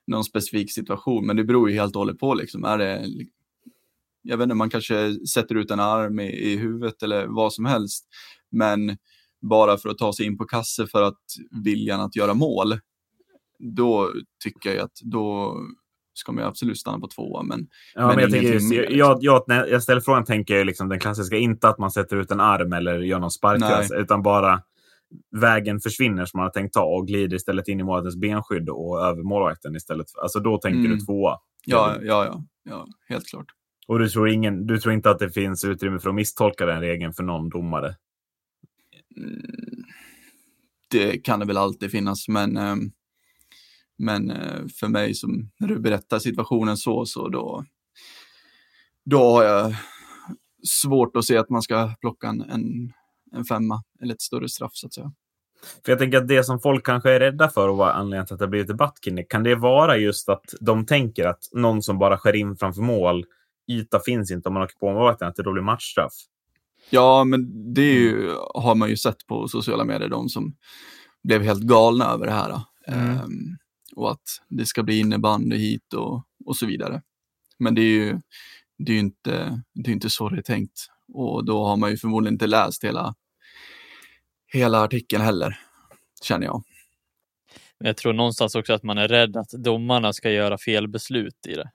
[0.07, 2.35] någon specifik situation, men det beror ju helt och hållet på.
[2.35, 2.64] Liksom.
[2.64, 3.07] Är det,
[4.22, 7.64] jag vet inte, man kanske sätter ut en arm i, i huvudet eller vad som
[7.64, 8.05] helst,
[8.50, 8.96] men
[9.40, 11.20] bara för att ta sig in på kasse för att
[11.64, 12.79] viljan att göra mål,
[13.59, 14.12] då
[14.44, 15.57] tycker jag att då
[16.14, 17.42] ska man absolut stanna på tvåa.
[17.42, 20.66] Men, Ja, Men men jag, tänker, just, jag, jag, när jag ställer frågan tänker jag
[20.66, 24.22] liksom den klassiska, inte att man sätter ut en arm eller gör någon sparkgräs, utan
[24.22, 24.62] bara
[25.40, 29.00] vägen försvinner som man har tänkt ta och glider istället in i målvaktens benskydd och
[29.00, 30.07] över målvakten istället.
[30.22, 30.98] Alltså då tänker Mm.
[30.98, 31.38] du tvåa.
[31.66, 33.46] ja, ja, ja, ja, helt klart.
[33.88, 36.81] Och du tror, ingen, du tror inte att det finns utrymme för att misstolka den
[36.81, 37.96] regeln för någon domare?
[39.16, 39.85] Mm,
[40.90, 42.76] det kan det väl alltid finnas, men, eh,
[43.98, 47.64] men eh, för mig som, när du berättar situationen så, så då,
[49.05, 49.74] då har jag
[50.68, 52.92] svårt att se att man ska plocka en, en,
[53.37, 55.12] en femma eller ett större straff så att säga.
[55.85, 58.35] För jag tänker att det som folk kanske är rädda för och vad anledningen till
[58.35, 61.83] att det blir debatt kring det, kan det vara just att de tänker att någon
[61.83, 63.25] som bara skär in framför mål,
[63.68, 66.12] yta finns inte om man åker på målvakten, att det då blir matchstraff?
[66.90, 70.57] Ja, men det ju, har man ju sett på sociala medier, de som
[71.22, 72.61] blev helt galna över det här.
[72.87, 73.11] Mm.
[73.11, 73.57] Ehm,
[73.96, 77.03] och att det ska bli innebandy hit och, och så vidare.
[77.59, 78.20] Men det är ju,
[78.79, 80.87] det är inte, det är inte så det är tänkt.
[81.12, 83.14] Och då har man ju förmodligen inte läst hela,
[84.57, 85.59] hela artikeln heller,
[86.23, 86.62] känner jag.
[87.79, 91.55] Jag tror någonstans också att man är rädd att domarna ska göra fel beslut i
[91.55, 91.71] det.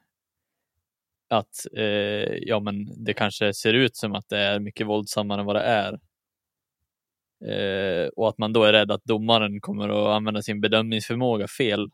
[1.29, 5.45] Att eh, ja, men det kanske ser ut som att det är mycket våldsammare än
[5.45, 5.99] vad det är.
[7.45, 11.89] Eh, och att man då är rädd att domaren kommer att använda sin bedömningsförmåga fel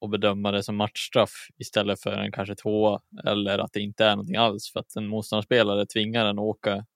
[0.00, 4.10] och bedöma det som matchstraff istället för en kanske tvåa eller att det inte är
[4.10, 6.86] någonting alls för att en motståndarspelare tvingar en att åka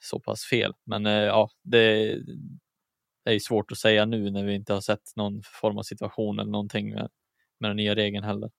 [0.00, 0.72] så pass fel.
[0.86, 2.04] Men eh, ja, det,
[3.24, 5.82] det är ju svårt att säga nu när vi inte har sett någon form av
[5.82, 7.08] situation eller någonting med,
[7.60, 8.50] med den nya regeln heller.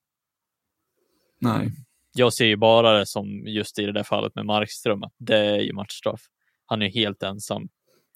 [1.42, 1.72] Nej.
[2.18, 5.38] Jag ser ju bara det som just i det där fallet med Markström, att det
[5.38, 6.22] är ju matchstraff.
[6.66, 7.70] Han är helt ensam.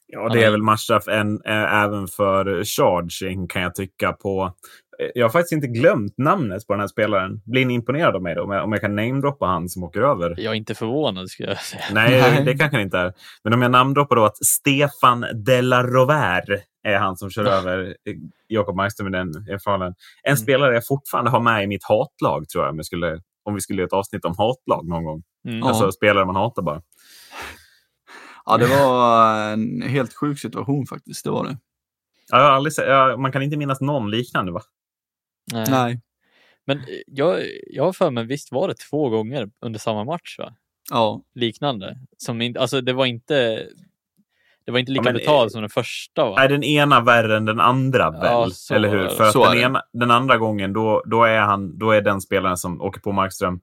[0.07, 4.53] Ja, det är väl matchstraff än, även för charging kan jag tycka på.
[5.15, 7.41] Jag har faktiskt inte glömt namnet på den här spelaren.
[7.45, 8.43] Blir ni imponerad av mig då?
[8.43, 10.35] Om jag, om jag kan namedroppa han som åker över?
[10.37, 11.83] Jag är inte förvånad skulle jag säga.
[11.93, 12.43] Nej, Nej.
[12.45, 13.13] det kanske inte är.
[13.43, 17.79] Men om jag namedroppar då att Stefan de la Rovere är han som kör över
[17.85, 18.15] eh,
[18.47, 19.87] Jakob Markström i den i fallen.
[20.23, 20.37] En Mm.
[20.37, 22.71] spelare jag fortfarande har med i mitt hatlag tror jag.
[22.71, 25.23] Om, jag skulle, om vi skulle göra ett avsnitt om hatlag någon gång.
[25.47, 25.59] Mm.
[25.59, 25.67] Ja.
[25.67, 26.81] Alltså spelare man hatar bara.
[28.45, 31.57] Ja, det var en helt sjuk situation faktiskt, det var det.
[32.31, 34.61] Jag har aldrig sett, man kan inte minnas någon liknande va?
[35.53, 35.65] Nej.
[35.69, 36.01] Nej.
[36.65, 40.35] Men eh, jag, jag har för mig, visst var det två gånger under samma match?
[40.39, 40.53] Va?
[40.91, 41.97] Ja, Liknande.
[42.17, 43.67] Som in, alltså det var inte
[44.65, 46.43] det var inte lika betalt eh, som den första va?
[46.43, 48.21] Är den ena värre än den andra väl?
[48.23, 49.07] Ja, Eller hur?
[49.07, 52.21] För att Så den, ena, den andra gången, då, då, är han, då är den
[52.21, 53.59] spelaren som åker på Markström,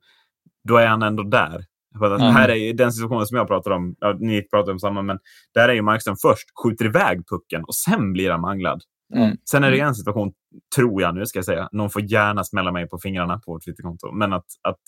[0.68, 1.64] då är han ändå där.
[1.98, 2.34] För att Mm.
[2.34, 5.18] Här är ju den situationen som jag pratar om, ja, ni pratar om samma, men
[5.54, 8.82] där är ju Markström först, skjuter iväg pucken och sen blir han manglad.
[9.14, 9.36] Mm.
[9.50, 10.32] Sen är det ju en situation,
[10.76, 13.64] tror jag nu ska jag säga, någon får gärna smälla mig på fingrarna på vårt
[13.64, 14.80] Twitterkonto, men att, att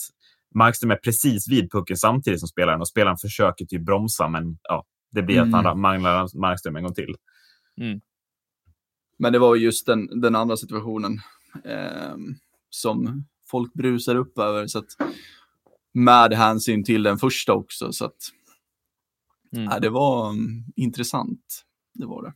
[0.54, 4.84] Markström är precis vid pucken samtidigt som spelaren och spelaren försöker typ bromsa, men ja,
[5.12, 5.64] det blir att Mm.
[5.64, 7.14] han manglar Markström en gång till.
[9.18, 11.20] men det var just den, den andra situationen
[11.64, 12.34] ehm,
[12.70, 14.66] som folk brusar upp över.
[14.66, 14.86] Så att,
[15.94, 17.92] med hänsyn till den första också.
[17.92, 18.16] Så att,
[19.52, 19.64] Mm.
[19.64, 21.64] ja, det var mm, intressant.
[21.94, 22.32] Det var det.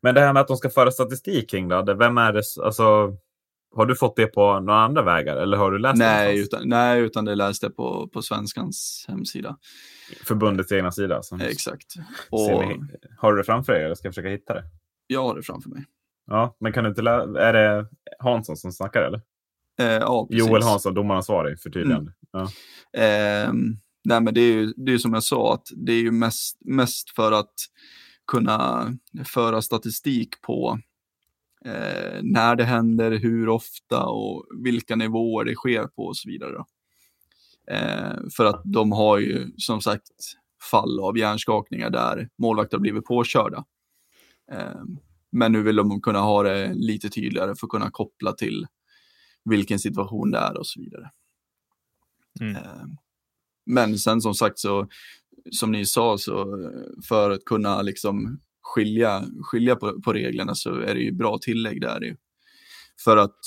[0.00, 2.42] Men det här med att de ska föra statistik kring det, det- vem är det?
[2.64, 3.16] Alltså,
[3.76, 6.60] har du fått det på några andra vägar eller har du läst det Nej någonstans?
[6.62, 9.56] utan, nej, utan det läste jag på, på Svenskans hemsida.
[10.24, 11.22] Förbundets egna sida?
[11.22, 11.94] Som, Exakt.
[12.30, 12.80] Och vi,
[13.18, 14.64] har du det framför dig eller ska jag försöka hitta det?
[15.06, 15.84] jag har det framför mig.
[16.26, 17.86] Ja, men kan du inte lä- Är det
[18.18, 19.20] Hansson som snackar eller?
[19.78, 20.48] Eh, ja, precis.
[20.48, 22.12] Joel Hansson, domaransvarig, förtydligande.
[22.32, 22.48] Ja.
[23.00, 26.10] Ehm, nej, men det är ju det är som jag sa, att det är ju
[26.10, 27.52] mest, mest för att
[28.26, 28.92] kunna
[29.24, 30.78] föra statistik på
[31.64, 36.64] eh, när det händer, hur ofta och vilka nivåer det sker på och så vidare.
[37.70, 40.08] Eh, för att de har ju som sagt
[40.70, 43.64] fall av hjärnskakningar där målvakter blivit påkörda.
[44.52, 44.82] Eh,
[45.30, 48.66] men nu vill de kunna ha det lite tydligare för att kunna koppla till
[49.44, 51.10] vilken situation det är och så vidare.
[52.40, 52.56] Mm.
[52.56, 52.84] Eh,
[53.66, 54.88] Men sen som sagt så,
[55.50, 56.58] som ni sa, så
[57.08, 61.80] för att kunna liksom skilja, skilja på, på reglerna så är det ju bra tillägg
[61.80, 62.16] där ju.
[63.04, 63.38] För att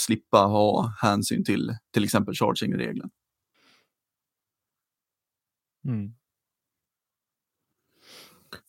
[0.00, 3.10] slippa ha hänsyn till till exempel charging-regeln.
[5.84, 6.14] Mm.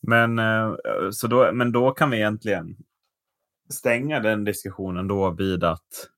[0.02, 0.76] Men, eh,
[1.12, 2.78] så då, men då kan vi egentligen
[3.70, 6.10] stänga den diskussionen då vid att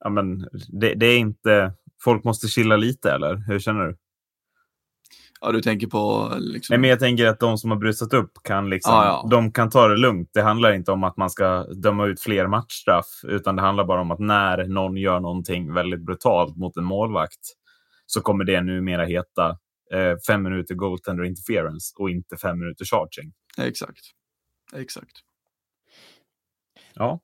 [0.00, 0.38] ja, men
[0.80, 1.72] det, det är inte,
[2.04, 3.96] folk måste chilla lite eller hur känner du?
[5.40, 6.72] Ja, du tänker på liksom...
[6.72, 9.28] Nej, men jag tänker att de som har brusat upp kan, liksom, Ja, ja.
[9.30, 10.30] De kan ta det lugnt.
[10.32, 14.00] Det handlar inte om att man ska döma ut fler matchstraff, utan det handlar bara
[14.00, 17.40] om att när någon gör någonting väldigt brutalt mot en målvakt
[18.06, 19.48] så kommer det numera heta
[19.92, 23.32] eh, fem minuter goaltender interference och inte fem minuter charging.
[23.58, 24.00] Exakt.
[24.72, 25.12] Exakt.
[26.94, 27.20] Ja.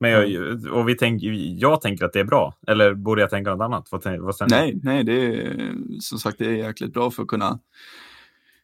[0.00, 1.22] Men jag, och vi tänk,
[1.58, 2.54] jag tänker att det är bra.
[2.66, 3.88] Eller borde jag tänka något annat?
[3.90, 4.50] Vad, vad?
[4.50, 5.56] Nej, nej, det är
[6.00, 7.58] som sagt det är jäkligt bra för att kunna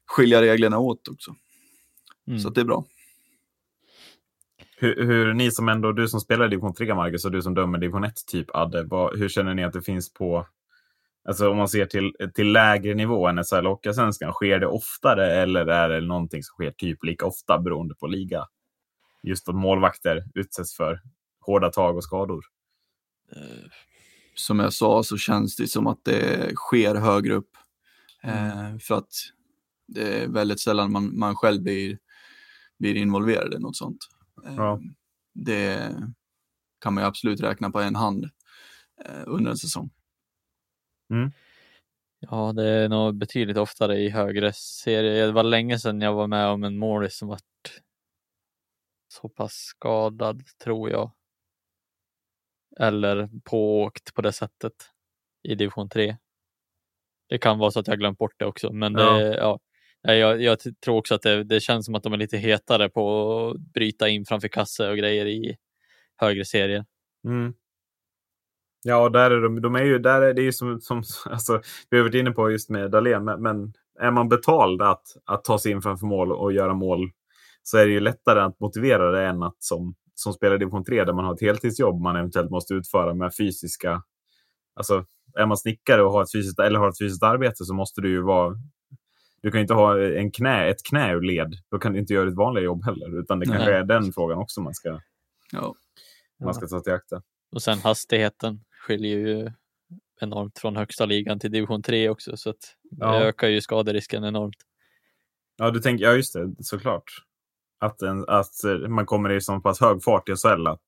[0.06, 1.34] skilja reglerna åt också.
[2.26, 2.38] Mm.
[2.38, 2.84] Så att det är bra.
[4.76, 7.54] Hur, hur ni som ändå, du som spelar i division 3, Marcus, och du som
[7.54, 10.46] dömer division 1, typ Adde, vad, hur känner ni att det finns på,
[11.28, 15.32] alltså om man ser till, till lägre nivå än SHL och Allsvenskan, sker det oftare
[15.32, 18.44] eller är det någonting som sker typ lika ofta beroende på liga?
[19.22, 21.00] Just att målvakter utsätts för
[21.46, 22.44] hårda tag och skador.
[23.36, 23.70] Eh,
[24.34, 27.50] Som jag sa så känns det som att det sker högre upp.
[28.22, 29.12] Eh, för att
[29.86, 31.98] det är väldigt sällan man, man själv blir,
[32.78, 33.98] blir involverad i något sånt.
[34.46, 34.80] Eh, Ja.
[35.34, 35.96] Det
[36.80, 38.30] kan man ju absolut räkna på en hand
[39.26, 39.90] under en säsong.
[42.18, 45.26] Ja, det är nog betydligt oftare i högre serier.
[45.26, 47.80] Det var länge sedan jag var med om en målis som vart
[49.08, 51.10] så pass skadad, tror jag.
[52.80, 54.72] Eller pååkt på det sättet
[55.48, 56.16] i division 3.
[57.28, 59.18] Det kan vara så att jag glömt bort det också, men Ja.
[59.18, 59.58] det, ja.
[60.06, 63.48] Jag, jag tror också att det, det känns som att de är lite hetare på
[63.48, 65.56] att bryta in framför kasse och grejer i
[66.16, 66.84] högre serier.
[67.24, 67.54] Mm.
[68.82, 71.60] Ja, där är de, de är ju, där är det ju som, som alltså,
[71.90, 75.44] vi har varit inne på just med Dahlén, men, men är man betald att, att
[75.44, 77.10] ta sig in framför mål och göra mål
[77.62, 80.84] så är det ju lättare att motivera det än att som, som spelar i division
[80.84, 84.02] 3 där man har ett heltidsjobb man eventuellt måste utföra med fysiska,
[84.74, 85.04] alltså
[85.38, 88.10] är man snickare och har ett fysiskt, eller har ett fysiskt arbete så måste du
[88.10, 88.54] ju vara
[89.42, 91.54] du kan ju inte ha en knä, ett knä ur led.
[91.70, 93.20] Då kan du inte göra ditt vanliga jobb heller.
[93.20, 93.74] Utan det kanske Nej.
[93.74, 95.00] är den frågan också man ska,
[95.52, 95.74] Ja.
[96.44, 97.22] man ska ta till akta.
[97.52, 99.50] Och sen hastigheten skiljer ju
[100.20, 103.20] enormt från högsta ligan till division 3 också, så att det Ja.
[103.22, 104.56] ökar ju skaderisken enormt.
[105.56, 107.04] Ja, du tänker, ja just det, såklart.
[107.80, 108.50] Att, en, att
[108.88, 110.80] man kommer i så pass hög fart i SHL att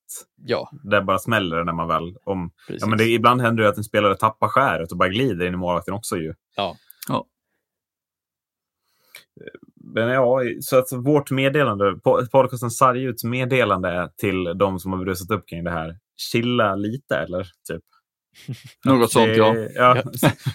[0.45, 2.17] Ja, det bara smäller när man väl...
[2.23, 2.81] Om, precis.
[2.81, 5.53] ja, men det, ibland händer det att en spelare tappar skäret och bara glider in
[5.53, 6.33] i målvakten också ju.
[6.55, 6.75] Ja.
[7.07, 7.25] Ja.
[9.93, 15.31] Men ja, så att vårt meddelande, po- podcasten Sarguts meddelande till de som har brusat
[15.31, 15.99] upp kring det här.
[16.31, 17.43] Chilla lite eller?
[17.67, 17.83] Typ.
[18.85, 19.55] Något sånt, ja.
[19.55, 19.93] Ja.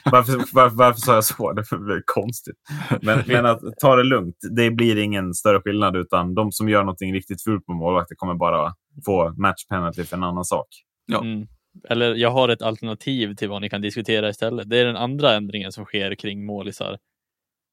[0.05, 1.53] varför, varför, varför sa jag så?
[1.53, 2.57] Det blir konstigt.
[3.03, 4.37] Men, men att ta det lugnt.
[4.51, 8.35] Det blir ingen större skillnad utan de som gör någonting riktigt fult på målvakter kommer
[8.35, 10.69] bara få match penalty för en annan sak.
[11.07, 11.21] Ja.
[11.21, 11.47] Mm.
[11.89, 14.71] Eller jag har ett alternativ till vad ni kan diskutera istället.
[14.71, 16.99] Det är den andra ändringen som sker kring målisar.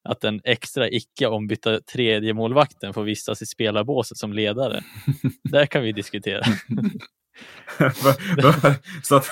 [0.09, 4.81] Att den extra icke ombytta tredje målvakten får vistas i spelarbåset som ledare.
[5.43, 6.41] Där kan vi diskutera.
[9.03, 9.27] så att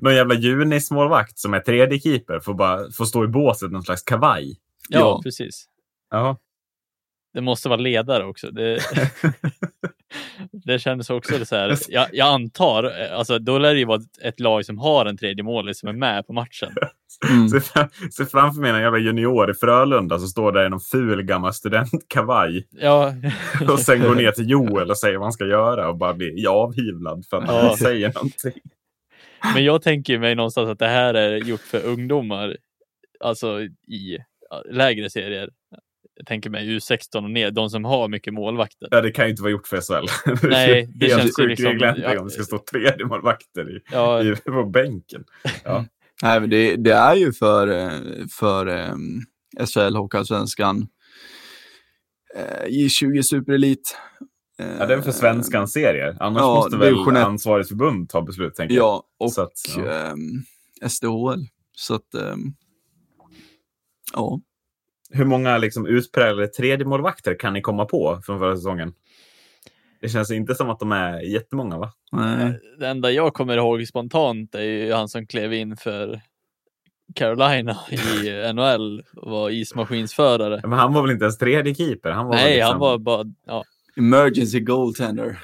[0.00, 4.02] någon jävla Junis-målvakt som är tredje keeper får, bara, får stå i båset någon slags
[4.02, 4.56] kavaj.
[4.88, 5.20] Ja, Ja.
[5.22, 5.64] precis.
[6.10, 6.38] Ja.
[7.34, 8.50] Det måste vara ledare också.
[8.50, 8.78] Det,
[10.64, 11.78] det kändes också så här.
[11.88, 15.06] Jag, jag antar, eh, alltså då lär det ju vara ett, ett lag som har
[15.06, 16.72] en tredje målis som är med på matchen.
[17.30, 17.48] Mm.
[17.48, 20.80] Se, fram, se framför mig en jävla junior i Frölunda som står där i någon
[20.80, 23.14] ful gammal studentkavaj Ja,
[23.70, 26.48] och sen går ner till Joel och säger vad han ska göra och bara blir
[26.48, 27.70] avhyvlad för att han Ja.
[27.70, 28.52] inte säger någonting.
[29.54, 32.56] men jag tänker mig någonstans att det här är gjort för ungdomar,
[33.20, 34.18] alltså i
[34.70, 35.50] lägre serier.
[36.16, 38.88] Jag tänker mig U16 och ner, de som har mycket målvakter.
[38.90, 40.06] Ja, det kan ju inte vara gjort för SHL.
[40.48, 42.18] Nej, det Helt känns ju liksom- ja.
[42.20, 45.24] om det ska stå tredje målvakter i, Ja, i, på bänken.
[45.64, 45.84] Ja.
[46.22, 49.22] Nej, men det, det är ju för, eh, för um,
[49.66, 50.88] SHL, Hockeyallsvenskan,
[52.34, 53.96] eh, J20 Superelit.
[54.58, 56.16] eh, ja, det är för svenskans serier.
[56.20, 57.16] Annars ja, måste väl ett.
[57.16, 58.84] ansvarigt förbund ta beslut, tänker jag.
[58.84, 59.92] Ja, och Så att, ja.
[59.92, 60.42] ehm,
[60.88, 61.46] SDHL.
[61.76, 62.54] Så att, ehm,
[64.12, 64.40] ja.
[65.10, 68.92] Hur många liksom, utpräglade tredje målvakter kan ni komma på från förra säsongen?
[70.02, 71.92] Det känns inte som att de är jättemånga, va?
[72.12, 72.60] Nej.
[72.78, 76.20] det enda jag kommer ihåg spontant är ju han som klev in för
[77.14, 80.60] Carolina i NHL och var ismaskinsförare.
[80.62, 82.10] Men han var väl inte ens tredje keeper?
[82.10, 82.70] Han var Nej, liksom...
[82.70, 83.64] han var bara, ja,
[83.96, 85.24] Emergency goaltender.
[85.24, 85.36] ju-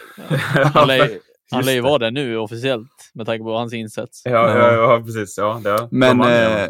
[1.51, 1.81] han lär ju det.
[1.81, 4.23] vara det nu officiellt med tanke på hans insats.
[4.25, 5.39] Ja, ja, ja, precis.
[5.39, 6.31] Ja, det, de Men ja.
[6.31, 6.69] eh,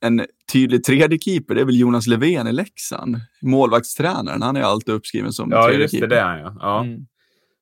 [0.00, 3.16] en tydlig tredje keeper, det är väl Jonas Levén i Leksand.
[3.42, 6.14] Målvaktstränaren, han är alltid uppskriven som ja tredje just det, keeper.
[6.16, 6.56] det är han ja.
[6.60, 6.80] ja.
[6.84, 7.00] Mm.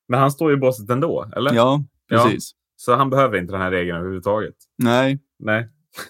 [0.09, 1.55] Men han står ju i båset ändå, eller?
[1.55, 2.25] Ja, Ja.
[2.25, 2.51] precis.
[2.77, 4.55] Så han behöver inte den här regeln överhuvudtaget.
[4.83, 5.69] Nej, Nej.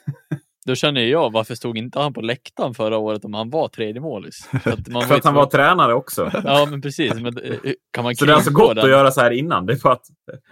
[0.67, 4.01] då känner jag, varför stod inte han på läktaren förra året om han var tredje
[4.01, 4.37] målis?
[4.63, 6.31] För att, man För att han var tränare också.
[6.45, 7.15] Ja, men precis.
[7.15, 7.55] Men, eh,
[7.93, 8.85] kan man Så det är alltså gott den?
[8.85, 9.67] att göra så här innan.
[9.67, 10.03] Det är för att,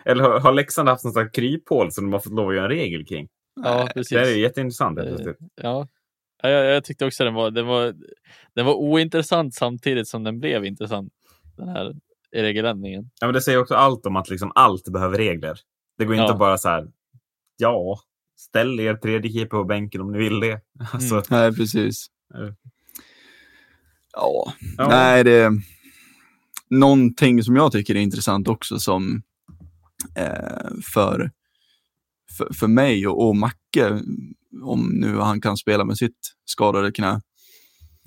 [0.05, 2.65] eller har- har Leksand haft någon slags kryphål som de har fått lov att göra
[2.65, 3.29] en regel kring?
[3.65, 4.11] Ja, precis.
[4.11, 4.99] Det är jätteintressant.
[4.99, 5.05] Eh.
[5.63, 5.89] Ja,
[6.43, 7.95] Ja, jag, jag tyckte också den var, den, var,
[8.55, 11.13] den var ointressant samtidigt som den blev intressant.
[11.57, 11.95] Den här
[12.33, 13.11] regeländringen.
[13.21, 15.59] Ja, men det säger också allt om att liksom allt behöver regler.
[15.99, 16.33] Det går inte Ja.
[16.33, 16.87] att bara så här,
[17.57, 18.01] ja,
[18.39, 20.61] ställ er tredje keeper på bänken om ni vill det.
[20.93, 21.25] Alltså, Mm.
[21.31, 22.07] Nej, precis.
[22.35, 22.55] Ja.
[24.13, 24.89] Ja, ja.
[24.89, 25.51] nej det är
[26.71, 29.23] någonting som jag tycker är intressant också som
[30.17, 31.31] eh, för,
[32.39, 34.01] för, för mig och, och Macke,
[34.63, 37.21] om nu han kan spela med sitt skadade knä.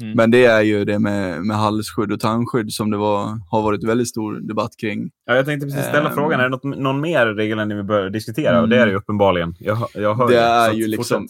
[0.01, 0.13] Mm.
[0.15, 3.83] Men det är ju det med, med halsskydd och tandskydd som det var, har varit
[3.83, 5.09] väldigt stor debatt kring.
[5.25, 6.15] Ja, jag tänkte precis ställa Ehm.
[6.15, 8.61] frågan, är det något, någon mer regeländring vi bör diskutera?
[8.61, 9.55] Och det är det ju uppenbarligen.
[9.59, 11.27] Jag, jag hör Det är ju liksom-.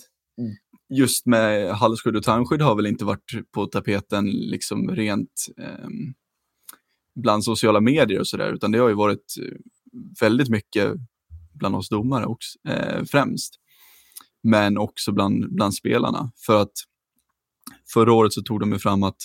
[0.89, 6.13] Just med halsskydd och tandskydd har väl inte varit på tapeten liksom rent ehm,
[7.15, 9.36] bland sociala medier och sådär, utan det har ju varit
[10.21, 10.93] väldigt mycket
[11.60, 13.56] bland oss domare också, eh, främst.
[14.43, 16.32] Men också bland, bland spelarna.
[16.45, 16.74] För att
[17.93, 19.22] förra året så tog de ju fram att,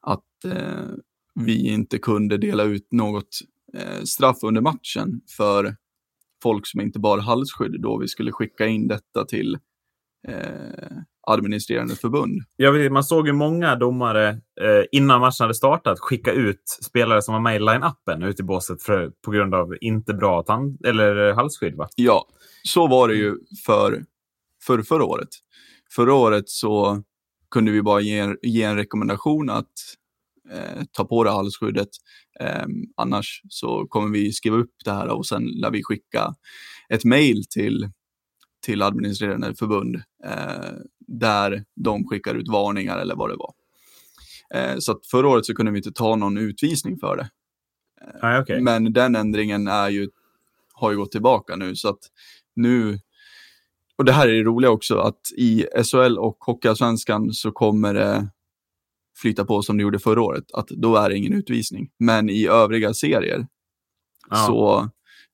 [0.00, 0.90] att eh,
[1.34, 3.38] vi inte kunde dela ut något
[3.74, 5.76] eh, straff under matchen för
[6.42, 9.58] folk som inte bar halsskydd då vi skulle skicka in detta till
[10.28, 12.42] eh, administrerande förbund.
[12.56, 17.22] Jag vet, man såg ju många domare eh, innan matchen hade startat skicka ut spelare
[17.22, 20.86] som var med i line-upen ut i båset för, på grund av inte bra tand
[20.86, 21.74] eller eh, halsskydd.
[21.74, 21.88] Va?
[21.96, 22.28] Ja,
[22.62, 24.04] så var det ju för,
[24.66, 25.28] för förra året.
[25.94, 27.02] Förra året så
[27.50, 29.72] kunde vi bara ge, ge en rekommendation att
[30.50, 31.88] eh, ta på det halsskyddet.
[32.40, 36.34] Eh, annars så kommer vi skriva upp det här och sen lär vi skicka
[36.88, 37.90] ett mejl till,
[38.66, 40.72] till administrerande förbund eh,
[41.06, 43.52] där de skickar ut varningar eller vad det var.
[44.54, 47.30] Eh, så att förra året så kunde vi inte ta någon utvisning för det.
[48.22, 48.60] Nej, okej.
[48.60, 50.08] Men den ändringen är ju,
[50.72, 52.00] har ju gått tillbaka nu så att
[52.56, 52.98] nu,
[53.98, 58.28] och det här är det roliga också, att i SHL och Hockeyallsvenskan så kommer det
[59.16, 61.90] flyta på som det gjorde förra året, att då är det ingen utvisning.
[61.98, 63.46] Men i övriga serier
[64.30, 64.36] Ja.
[64.36, 64.90] så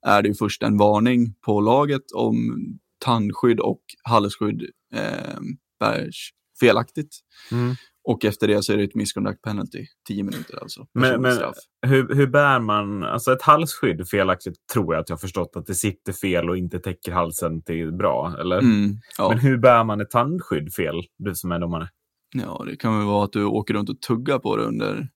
[0.07, 2.57] är det ju först en varning på laget om
[2.99, 4.63] tandskydd och halsskydd
[4.95, 5.39] eh,
[5.81, 7.17] bärs felaktigt.
[7.53, 7.75] Mm.
[8.05, 10.87] Och efter det så är det ett misconduct penalty, 10 minuter alltså.
[10.95, 11.53] Men- men-.
[11.87, 15.67] Hur, hur bär man, alltså ett halsskydd felaktigt tror jag att jag har förstått att
[15.67, 18.59] det sitter fel och inte täcker halsen till bra, eller?
[18.59, 19.29] Mm, ja.
[19.29, 21.89] Men hur bär man ett tandskydd fel, du som är domare?
[22.37, 25.09] Ja, det kan väl vara att du åker runt och tuggar på det under,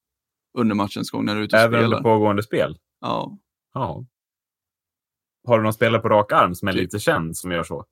[0.59, 1.85] under matchens gång när du är ute och Även spelar.
[1.85, 2.77] under pågående spel?
[3.01, 3.39] Ja.
[3.75, 4.07] Ja.
[5.47, 6.81] Har du någon spelare på rak arm som är Typ.
[6.83, 7.85] lite känd som gör så?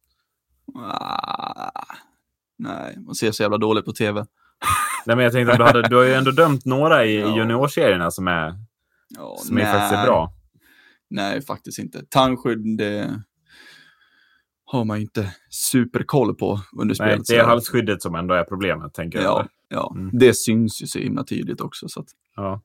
[0.74, 1.70] Ah,
[2.58, 4.26] nej, man ser så jävla dåligt på tv.
[5.06, 7.36] Nej, men jag tänkte att du, hade, du har ju ändå dömt några i, Ja.
[7.36, 8.54] juniorserierna som är,
[9.08, 10.32] Ja, som är faktiskt är bra.
[11.10, 12.02] Nej, faktiskt inte.
[12.08, 13.22] Tandskydd, det
[14.64, 17.26] har man inte superkoll på under Nej, spelet.
[17.28, 19.24] det är halsskyddet som ändå är problemet, tänker jag.
[19.26, 19.92] Ja, ja.
[19.96, 20.10] Mm.
[20.18, 21.88] det syns ju så himla tydligt också.
[21.88, 22.60] Så att, Ja.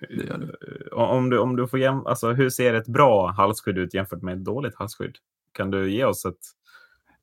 [0.00, 0.90] det det.
[0.92, 4.34] Om du, om du får jäm, alltså, hur ser ett bra halsskydd ut jämfört med
[4.38, 5.16] ett dåligt halsskydd?
[5.52, 6.38] Kan du ge oss ett...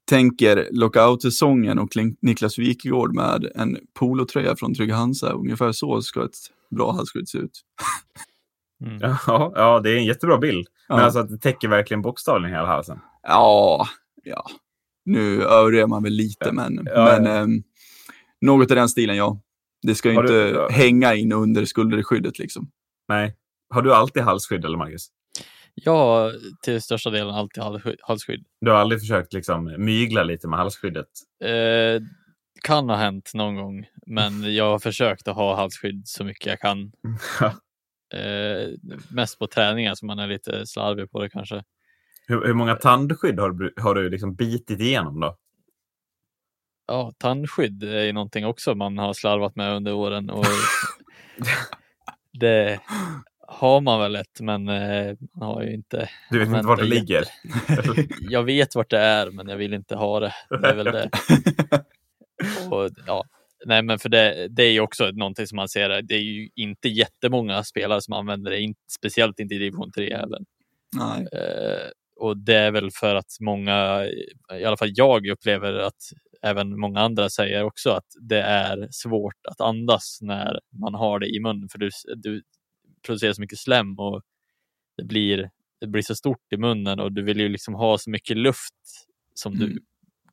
[0.09, 1.89] Tänker lockout-säsongen och
[2.21, 5.31] Niklas Wikegård med en polotröja från Trygg Hansa.
[5.33, 6.37] Ungefär så ska ett
[6.75, 7.61] bra halsskydd se ut.
[8.85, 8.97] Mm.
[9.27, 10.67] Ja, ja, det är en jättebra bild.
[10.89, 11.03] Men Ja.
[11.03, 12.99] alltså att det täcker verkligen bokstavligen hela halsen.
[13.27, 13.87] Ja,
[14.23, 14.45] ja.
[15.05, 16.51] Nu överdriver man väl lite, Ja.
[16.53, 17.31] men, Ja, men ja.
[17.31, 17.63] ehm,
[18.41, 19.41] något i den stilen, ja.
[19.81, 20.69] Det ska ju Har inte du- ja.
[20.69, 22.69] hänga in under skulderskyddet liksom.
[23.07, 23.35] Nej.
[23.73, 25.07] Har du alltid halsskydd, eller Marcus?
[25.75, 26.33] Jag har
[26.63, 27.63] till största delen alltid
[28.03, 28.45] halsskydd-.
[28.61, 31.07] Du har aldrig försökt liksom mygla lite med halsskyddet?
[31.43, 32.01] Eh,
[32.63, 36.59] kan ha hänt någon gång, men jag har försökt att ha halsskydd så mycket jag
[36.59, 36.91] kan.
[38.13, 38.69] Eh,
[39.09, 41.63] mest på träningar så man är lite slarvig på det kanske.
[42.27, 45.37] hur, hur många tandskydd har du, har du liksom bitit igenom då?
[46.87, 50.29] Ja, tandskydd är ju någonting också man har slarvat med under åren.
[50.29, 50.45] Och
[52.39, 52.79] det
[53.47, 56.09] har man väl ett, men eh, man har ju inte.
[56.29, 57.23] Du vet inte det det ligger?
[58.29, 60.33] Jag vet vart det är, men jag vill inte ha det.
[60.49, 61.09] Det är väl det.
[62.71, 63.23] Och, ja.
[63.65, 66.01] Nej, men för det, det är ju också någonting som man ser.
[66.01, 70.17] Det är ju inte jättemånga spelare som använder det, in, speciellt inte i division 3
[70.17, 70.39] heller.
[70.95, 71.27] Nej.
[71.31, 74.05] Eh, och det är väl för att många,
[74.59, 76.03] i alla fall jag upplever att
[76.41, 81.27] även många andra säger också att det är svårt att andas när man har det
[81.27, 82.41] i munnen för du, du
[83.05, 84.21] producerar så mycket slem och
[84.97, 85.49] det blir,
[85.79, 88.73] det blir så stort i munnen och du vill ju liksom ha så mycket luft
[89.33, 89.77] som du Mm.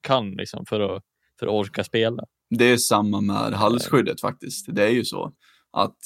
[0.01, 1.05] kan liksom för att,
[1.39, 2.25] för att orka spela.
[2.51, 4.66] Det är samma med halsskyddet faktiskt.
[4.75, 5.33] Det är ju så
[5.71, 5.97] att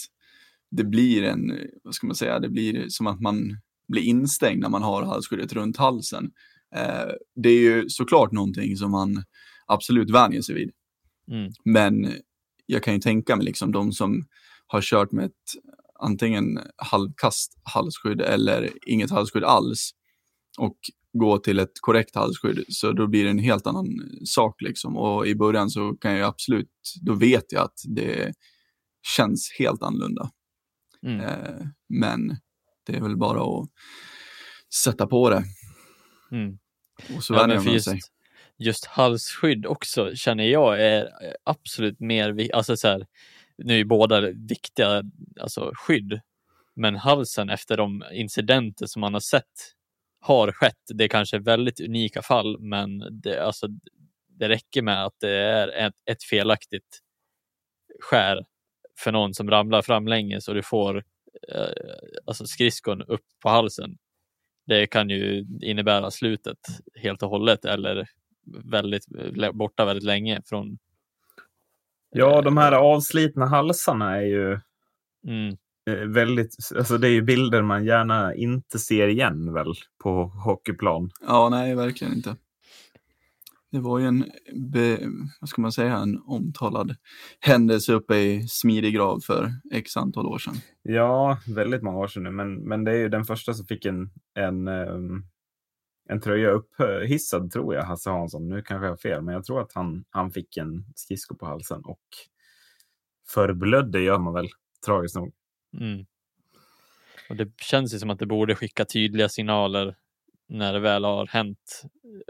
[0.71, 1.53] det blir en,
[1.85, 3.59] vad ska man säga, det blir som att man
[3.89, 6.33] blir instängd när man har halsskyddet runt halsen.
[6.77, 9.25] Eh, det är ju såklart någonting som man
[9.67, 10.71] absolut vänjer sig vid.
[11.31, 11.53] Mm.
[11.65, 12.13] Men
[12.67, 14.27] jag kan ju tänka mig liksom de som
[14.67, 15.53] har kört med ett
[16.05, 19.91] antingen halvkast halsskydd eller inget halsskydd alls
[20.59, 20.77] och
[21.19, 23.87] gå till ett korrekt halsskydd, så då blir det en helt annan
[24.25, 24.97] sak liksom.
[24.97, 26.71] Och i början så kan jag absolut,
[27.03, 28.33] då vet jag att det
[29.17, 30.31] känns helt annorlunda.
[31.07, 31.21] Mm.
[31.21, 32.37] Eh, men
[32.87, 33.69] det är väl bara att
[34.85, 35.45] sätta på det
[36.33, 36.59] Mm.
[37.17, 38.01] och så Ja, vänjer man just, sig.
[38.59, 41.09] just halsskydd också känner jag är
[41.45, 43.07] absolut mer, alltså så här,
[43.59, 45.03] nu är ju båda viktiga
[45.41, 46.21] alltså skydd,
[46.77, 49.75] men halsen efter de incidenter som man har sett
[50.21, 53.67] har skett, det är kanske väldigt unika fall, men det, alltså,
[54.29, 57.01] det räcker med att det är ett, ett felaktigt
[58.01, 58.45] skär
[58.99, 61.05] för någon som ramlar framlänges och du får
[61.49, 61.95] eh,
[62.27, 63.97] alltså skridskon upp på halsen.
[64.67, 66.59] Det kan ju innebära slutet
[66.95, 68.09] helt och hållet eller
[68.65, 69.05] väldigt
[69.53, 70.79] borta väldigt länge från.
[72.17, 74.59] Ja, de här avslitna halsarna är ju
[75.27, 75.57] Mm,
[75.91, 81.11] eh, väldigt, alltså det är ju bilder man gärna inte ser igen väl på hockeyplan.
[81.27, 82.37] Ja, nej, verkligen inte.
[83.73, 84.25] Det var ju en,
[84.73, 84.99] be,
[85.41, 86.97] vad ska man säga, en omtalad
[87.41, 90.55] händelse uppe i smidig grav för x antal år sedan.
[90.83, 93.85] Ja, väldigt många år sedan nu, men, men det är ju den första som fick
[93.85, 95.25] en, en, ehm,
[96.09, 98.49] en tröja upphissad tror jag, Hasse Hansson.
[98.49, 101.47] Nu kanske jag har fel, men jag tror att han, han fick en skridsko på
[101.47, 102.03] halsen och
[103.29, 104.49] förblödde gör man väl,
[104.87, 105.33] tragiskt nog.
[105.81, 106.07] mm.
[107.29, 109.97] Och det känns ju som att det borde skicka tydliga signaler
[110.49, 111.83] när det väl har hänt,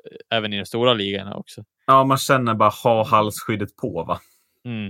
[0.05, 1.65] eh, även i de stora ligorna också.
[1.87, 4.21] Ja, man känner bara ha halsskyddet på va?
[4.65, 4.89] Mm.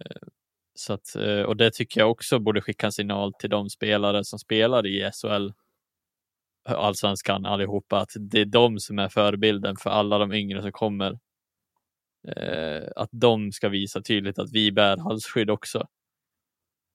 [0.00, 0.28] Eh,
[0.74, 4.24] Så att, eh, och det tycker jag också borde skicka en signal till de spelare
[4.24, 5.52] som spelar i SHL,
[6.64, 11.18] allsvenskan allihopa, att det är de som är förebilden för alla de yngre som kommer.
[12.28, 15.88] Eh, Att de ska visa tydligt att vi bär halsskydd också.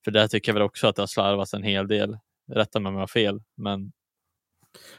[0.05, 2.18] För där tycker jag väl också att det har slarvats en hel del.
[2.51, 3.91] Rätta mig om jag har fel, men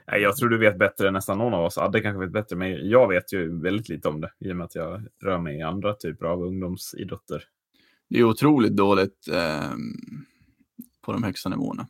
[0.06, 1.78] jag tror du vet bättre än nästan någon av oss.
[1.78, 4.64] Adde kanske vet bättre, men jag vet ju väldigt lite om det i och med
[4.64, 7.44] att jag rör mig i andra typer av ungdomsidrotter.
[8.08, 9.70] Det är otroligt dåligt eh,
[11.00, 11.88] på de högsta nivåerna.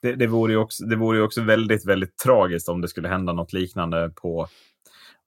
[0.00, 3.08] Det, det, vore ju också, det vore ju också väldigt, väldigt tragiskt om det skulle
[3.08, 4.48] hända något liknande på,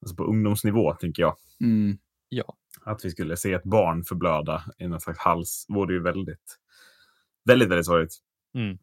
[0.02, 1.36] alltså på ungdomsnivå, tänker jag.
[1.62, 1.98] Mm.
[2.30, 2.56] ja.
[2.84, 6.58] Att vi skulle se ett barn förblöda i någon slags hals vore ju väldigt,
[7.46, 8.16] väldigt, väldigt sorgligt.
[8.56, 8.78] Mm.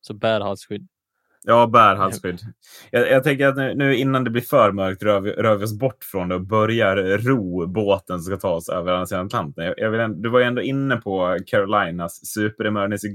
[0.00, 0.88] Så bär halsskydd.
[1.46, 2.40] Ja, bär halsskydd.
[2.90, 5.64] Jag, jag tänker att nu, nu innan det blir för mörkt rör vi, rör vi
[5.64, 9.26] oss bort från det och börjar ro båten som ska ta oss över andra sidan
[9.26, 9.64] Atlanten.
[9.64, 13.08] Jag, jag vill, du var ju ändå inne på Carolinas super emergency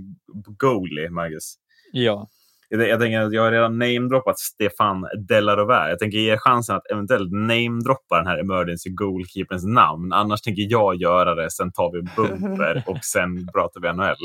[0.57, 1.55] goalie, Marcus.
[1.91, 2.27] Ja,
[2.69, 5.89] Jag, jag tänker att jag har redan namedroppat Stefan Delarovere.
[5.89, 10.13] Jag tänker ge chansen att eventuellt namedroppa den här emergency goalkeeperns namn.
[10.13, 14.15] Annars tänker jag göra det, sen tar vi bumper och sen pratar vi NHL.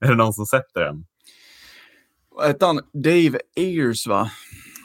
[0.00, 1.04] Är det någon som sätter den?
[2.42, 2.80] Hette han?
[2.92, 4.30] Dave Ayers, va?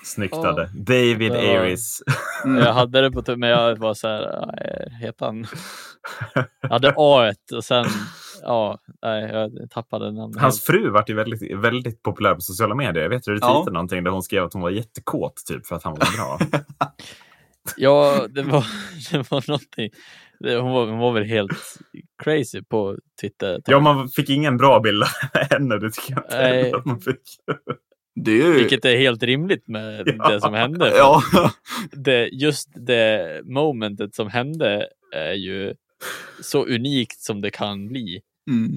[0.04, 0.34] Snyggt.
[0.34, 0.70] Adde.
[0.74, 1.60] David Ja.
[1.60, 2.02] Aris.
[2.46, 2.58] Mm.
[2.64, 5.48] jag hade det på tur, men jag var så här, heter han?
[6.62, 7.86] Jag hade A1 och sen,
[8.42, 10.42] ja, nej, jag tappade namnet.
[10.42, 13.04] Hans fru vart ju väldigt, väldigt populär på sociala medier.
[13.04, 13.64] Jag vet du Ja.
[13.66, 13.72] ja.
[13.72, 16.40] någonting där hon skrev att hon var jättekåt typ för att han var bra.
[17.78, 18.66] Ja, det var,
[19.12, 19.90] det var någonting.
[20.40, 21.52] Hon, var, hon var väl helt
[22.24, 23.62] crazy på Twitter.
[23.66, 25.10] ja, man fick ingen bra bild av
[25.50, 25.78] henne.
[25.78, 26.74] Det tycker jag inte Nej.
[26.74, 27.22] att man fick.
[28.16, 28.54] Det är ju...
[28.54, 30.30] Vilket är helt rimligt med Ja.
[30.30, 30.92] det som hände.
[30.96, 31.22] Ja.
[31.92, 35.74] Det, just det momentet som hände är ju
[36.42, 38.22] så unikt som det kan bli.
[38.52, 38.72] Mm.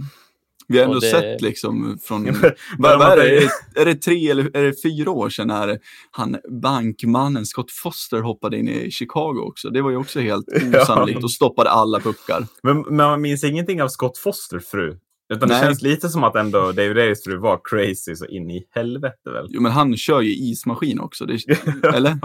[0.69, 2.25] Vi har ändå det- sett liksom från,
[2.79, 3.37] vad, vad är, det?
[3.37, 3.85] är det?
[3.85, 5.79] Det tre eller är det fyra år sedan när
[6.11, 9.71] han bankmannen Scott Foster hoppade in i Chicago också?
[9.71, 10.47] Det var ju också helt
[10.83, 12.47] osannolikt och stoppade alla puckar.
[12.63, 14.99] Men, men man minns ingenting av Scott Fosters fru.
[15.35, 15.65] Utan det Nej.
[15.65, 19.47] känns lite som att ändå David Aris fru var crazy så in i helvete väl.
[19.51, 21.39] Jo, men han kör ju ismaskin också, det,
[21.95, 22.19] eller?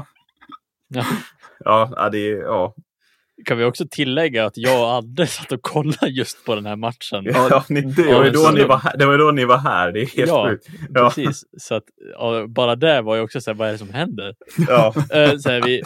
[0.88, 1.06] Ja.
[1.60, 2.76] Ja, ja, det är, ja.
[3.46, 6.76] Kan vi också tillägga att jag och Adde satt och kollade just på den här
[6.76, 7.24] matchen.
[7.26, 9.92] Ja, ni, det, var ju då ni var här, det var då ni var här.
[9.92, 10.50] Det är helt Ja.
[10.50, 10.68] sjukt.
[10.94, 13.78] Ja, Precis, så att ja, bara det var ju också så här, vad är det
[13.78, 14.34] som händer?
[14.68, 14.94] ja.
[15.14, 15.82] Eh, så här, vi,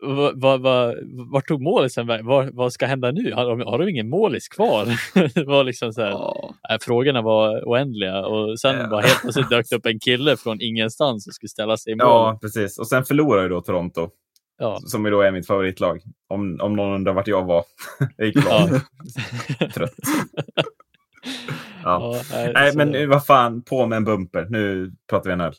[0.00, 0.94] vad, vad, vad,
[1.32, 2.06] vart tog målisen?
[2.06, 3.32] Vad, vad ska hända nu?
[3.32, 4.86] Har de, har de ingen målis kvar?
[5.34, 6.54] det var liksom så här, Ja.
[6.70, 8.88] äh, frågorna var oändliga och sen Ja.
[8.88, 11.96] bara helt plötsligt dök det upp en kille från ingenstans och skulle ställa sig i
[11.96, 12.04] mål.
[12.06, 12.78] ja, precis.
[12.78, 14.08] Och sen förlorar ju då Toronto.
[14.58, 14.80] Ja.
[14.86, 16.00] Som ju då är mitt favoritlag.
[16.28, 17.64] Om, om någon undrar vart jag var.
[18.16, 18.68] jag gick bra.
[19.74, 19.94] Trött.
[21.84, 22.16] Ja.
[22.16, 24.46] Ja, nej, Nej, så- men vad fan, på med en bumper.
[24.50, 25.54] Nu pratar vi en öl.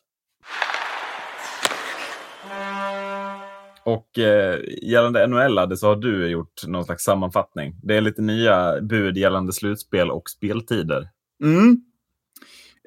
[3.84, 7.76] Och eh, gällande NHL så har du gjort någon slags sammanfattning.
[7.84, 11.10] Det är lite nya bud gällande slutspel och speltider.
[11.44, 11.82] Mm.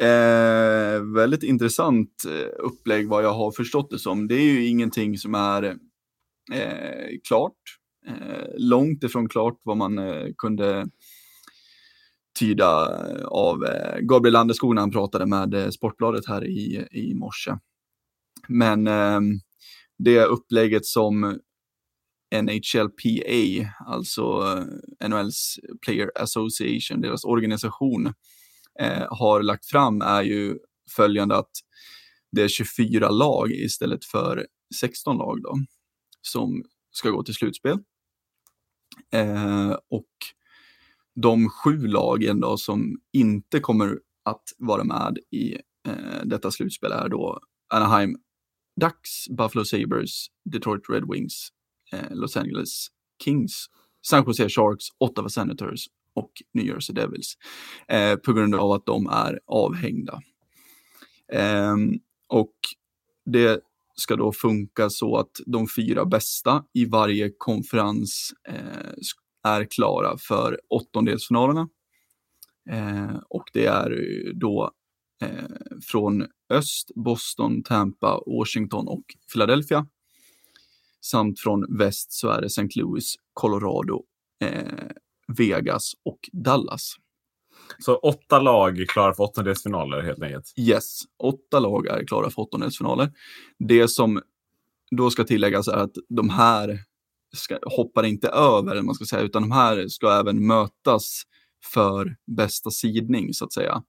[0.00, 4.28] Eh, väldigt intressant eh, upplägg vad jag har förstått det som.
[4.28, 5.76] Det är ju ingenting som är
[6.52, 7.78] eh, klart.
[8.06, 10.86] Eh, långt ifrån klart vad man eh, kunde
[12.38, 17.14] tyda eh, av eh, Gabriel Landeskog när han pratade med eh, Sportbladet här i, i
[17.14, 17.52] morse.
[18.48, 19.20] Men eh,
[19.98, 21.38] det upplägget som
[22.42, 24.22] NHLPA, alltså
[25.02, 28.06] eh, NHLs Player Association, deras organisation,
[28.80, 30.58] eh, har lagt fram är ju
[30.96, 31.50] följande att
[32.32, 34.46] det är 24 lag istället för
[34.80, 35.56] 16 lag då,
[36.22, 37.78] som ska gå till slutspel.
[39.12, 40.08] Eh, och
[41.14, 45.54] de sju lagen då som inte kommer att vara med i
[45.88, 48.16] eh, detta slutspel är då Anaheim
[48.80, 51.48] Ducks, Buffalo Sabres, Detroit Red Wings,
[51.92, 52.86] eh, Los Angeles
[53.24, 53.66] Kings,
[54.02, 57.34] San Jose Sharks, Ottawa Senators och New Jersey Devils.
[57.88, 60.20] Eh, på grund av att de är avhängda.
[61.32, 62.54] Ehm, och
[63.24, 63.60] det
[63.94, 68.92] ska då funka så att de fyra bästa i varje konferens eh,
[69.44, 71.68] är klara för åttondelsfinalerna.
[72.70, 73.92] Eh, och det är
[74.34, 74.70] då
[75.22, 79.86] eh, från öst, Boston, Tampa, Washington och Philadelphia.
[81.00, 82.68] Samt från väst så är det St.
[82.74, 84.04] Louis, Colorado,
[84.44, 84.88] eh,
[85.38, 86.94] Vegas och Dallas.
[87.78, 90.54] Så åtta lag klarar klara för åttondelsfinaler helt enkelt.
[90.56, 93.12] Yes, åtta lag är klara för åttondelsfinaler.
[93.58, 94.22] Det som
[94.96, 96.78] då ska tilläggas är att de här
[97.36, 101.22] ska, hoppar inte över, man ska säga, utan de här ska även mötas
[101.72, 103.82] för bästa sidning så att säga.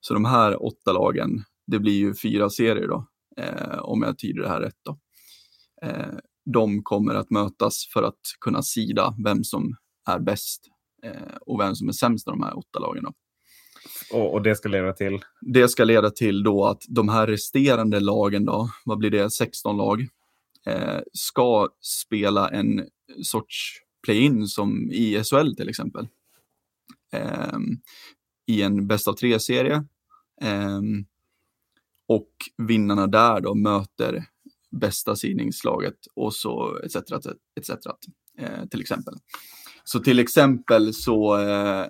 [0.00, 3.06] Så de här åtta lagen, det blir ju fyra serier då,
[3.36, 4.98] eh, om jag tyder det här rätt då.
[5.82, 6.14] Eh,
[6.54, 9.76] de kommer att mötas för att kunna sida vem som
[10.10, 10.71] är bäst
[11.40, 13.04] och vem som är sämst av de här åtta lagen.
[13.04, 13.12] Då.
[14.12, 15.18] Och, och det ska leda till?
[15.40, 19.76] Det ska leda till då att de här resterande lagen då, vad blir det, 16
[19.76, 20.08] lag,
[20.66, 22.86] eh, ska spela en
[23.22, 26.08] sorts play-in som i SHL till exempel.
[27.12, 27.58] Eh,
[28.46, 29.84] I en bäst av tre-serie.
[30.42, 30.80] Eh,
[32.08, 32.30] och
[32.68, 34.24] vinnarna där då möter
[34.70, 36.96] bästa sidningslaget och så etc.
[37.60, 37.70] etc,
[38.38, 39.14] eh, till exempel.
[39.84, 41.86] Så till exempel så eh,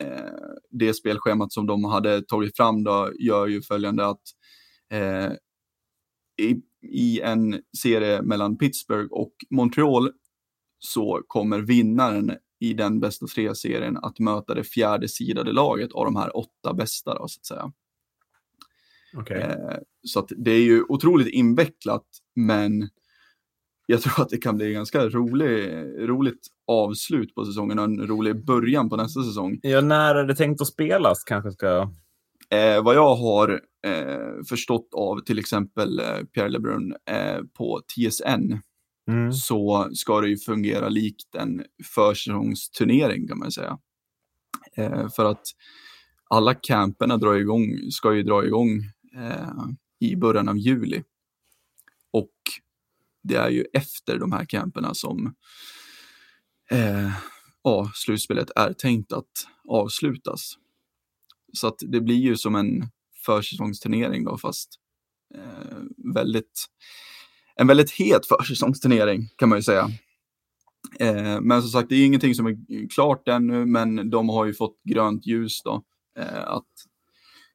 [0.00, 0.32] eh,
[0.70, 4.22] det spelschemat som de hade tagit fram då gör ju följande att
[4.92, 5.32] eh,
[6.42, 10.10] i, i en serie mellan Pittsburgh och Montreal
[10.78, 16.16] så kommer vinnaren i den bästa tre-serien att möta det fjärde sidade laget av de
[16.16, 17.72] här åtta bästa då, så att säga.
[19.16, 19.42] Okej.
[19.42, 22.88] Eh, så att det är ju otroligt invecklat, men
[23.92, 25.70] jag tror att det kan bli ganska rolig,
[26.08, 29.58] roligt avslut på säsongen och en rolig början på nästa säsong.
[29.62, 31.90] Ja, när är det tänkt att spelas kanske ska...
[32.50, 38.58] Eh, vad jag har eh, förstått av till exempel eh, Pierre Lebrun eh, på TSN
[39.08, 39.32] Mm.
[39.32, 41.64] så ska det ju fungera likt en
[41.94, 43.78] försäsongsturnering kan man säga.
[44.76, 45.42] Eh, för att
[46.30, 48.68] alla camperna drar igång, ska ju dra igång
[49.16, 49.64] eh,
[50.00, 51.02] i början av juli.
[53.22, 55.34] Det är ju efter de här camperna som
[56.70, 57.12] eh,
[57.62, 60.54] ja, slutspelet är tänkt att avslutas.
[61.52, 62.88] Så att det blir ju som en
[63.26, 64.68] försäsongsturnering då, fast
[65.34, 65.78] eh,
[66.14, 66.66] väldigt,
[67.56, 69.90] en väldigt het försäsongsturnering kan man ju säga.
[71.00, 74.54] Eh, men som sagt, det är ingenting som är klart ännu, men de har ju
[74.54, 75.82] fått grönt ljus då
[76.18, 76.68] eh, att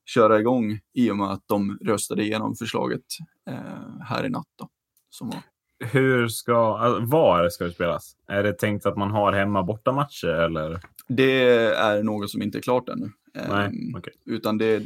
[0.05, 3.05] köra igång i och med att de röstade igenom förslaget
[3.49, 4.47] eh, här i natt.
[4.59, 4.69] Då,
[5.09, 5.43] som var.
[5.79, 6.77] Hur ska...
[6.77, 8.15] alltså, Var ska det spelas?
[8.27, 10.81] Är det tänkt att man har hemma bortamatcher eller?
[11.07, 11.41] Det
[11.75, 13.11] är något som inte är klart ännu.
[13.49, 14.13] Nej, okej.
[14.25, 14.83] Utan det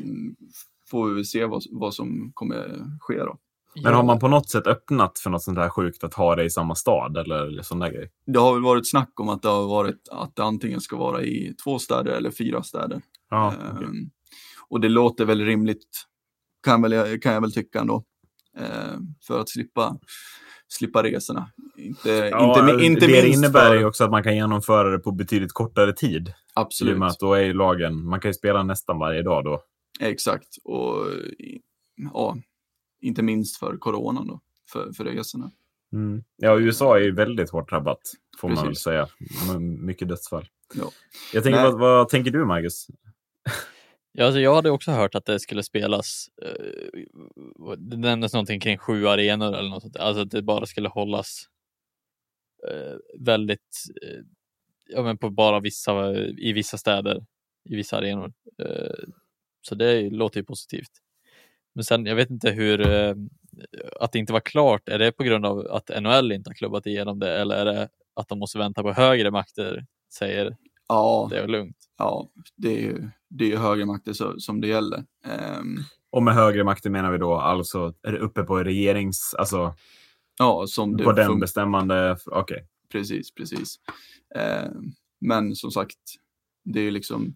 [0.89, 3.37] får vi väl se vad, vad som kommer ske då.
[3.83, 6.43] Men har man på något sätt öppnat för något sånt här sjukt att ha det
[6.43, 8.11] i samma stad eller sån där grej?
[8.25, 11.23] Det har väl varit snack om att det har varit att det antingen ska vara
[11.23, 13.01] i två städer eller fyra städer.
[13.29, 14.09] Ja, Ehm, okej.
[14.69, 15.87] Och det låter väl rimligt,
[16.63, 18.03] kan, väl, kan jag väl tycka ändå.
[18.57, 19.97] Ehm, för att slippa,
[20.73, 21.51] slippa resorna.
[21.77, 24.99] Inte, Ja, inte, inte det minst innebär för, ju också att man kan genomföra det
[24.99, 26.27] på betydligt kortare tid.
[26.27, 29.43] I och Absolut, med att då är lagen, man kan ju spela nästan varje dag
[29.43, 29.63] då.
[29.99, 30.47] exakt.
[30.63, 31.05] Och
[32.13, 32.37] ja,
[33.01, 34.39] inte minst för coronan då,
[34.71, 35.51] för, för resorna.
[35.93, 36.23] Mm.
[36.37, 37.99] Ja, USA är ju väldigt hårt drabbat,
[38.37, 38.83] får man väl Precis.
[38.83, 39.07] säga.
[39.59, 40.47] Mycket dödsfall.
[40.73, 40.91] Ja.
[41.33, 42.87] Jag tänker, vad, vad tänker du, Marcus?
[44.13, 47.01] Ja, alltså jag hade också hört att det skulle spelas, eh,
[47.77, 51.45] det nämndes någonting kring sju arenor eller något sånt, alltså att det bara skulle hållas
[52.69, 54.19] eh, väldigt, eh,
[54.89, 57.25] ja men på bara vissa, i vissa städer,
[57.69, 58.33] i vissa arenor.
[58.63, 59.05] Eh,
[59.61, 60.91] så det låter ju positivt.
[61.75, 63.15] Men sen, jag vet inte hur, eh,
[64.01, 66.87] att det inte var klart, är det på grund av att NHL inte har klubbat
[66.87, 70.57] igenom det eller är det att de måste vänta på högre makter, säger
[70.93, 71.77] Ja, det är lugnt?
[71.97, 75.05] ja det är ju det är ju högre makter som det gäller.
[75.25, 75.77] Ehm,
[76.09, 79.35] Och med högre makter menar vi då alltså är det uppe på regerings...
[79.37, 79.75] Alltså
[80.39, 82.17] ja, som det på den bestämmande...
[82.25, 82.67] Okej.
[82.91, 83.75] Precis, precis.
[84.35, 85.97] Ehm, men som sagt,
[86.65, 87.35] det är ju liksom,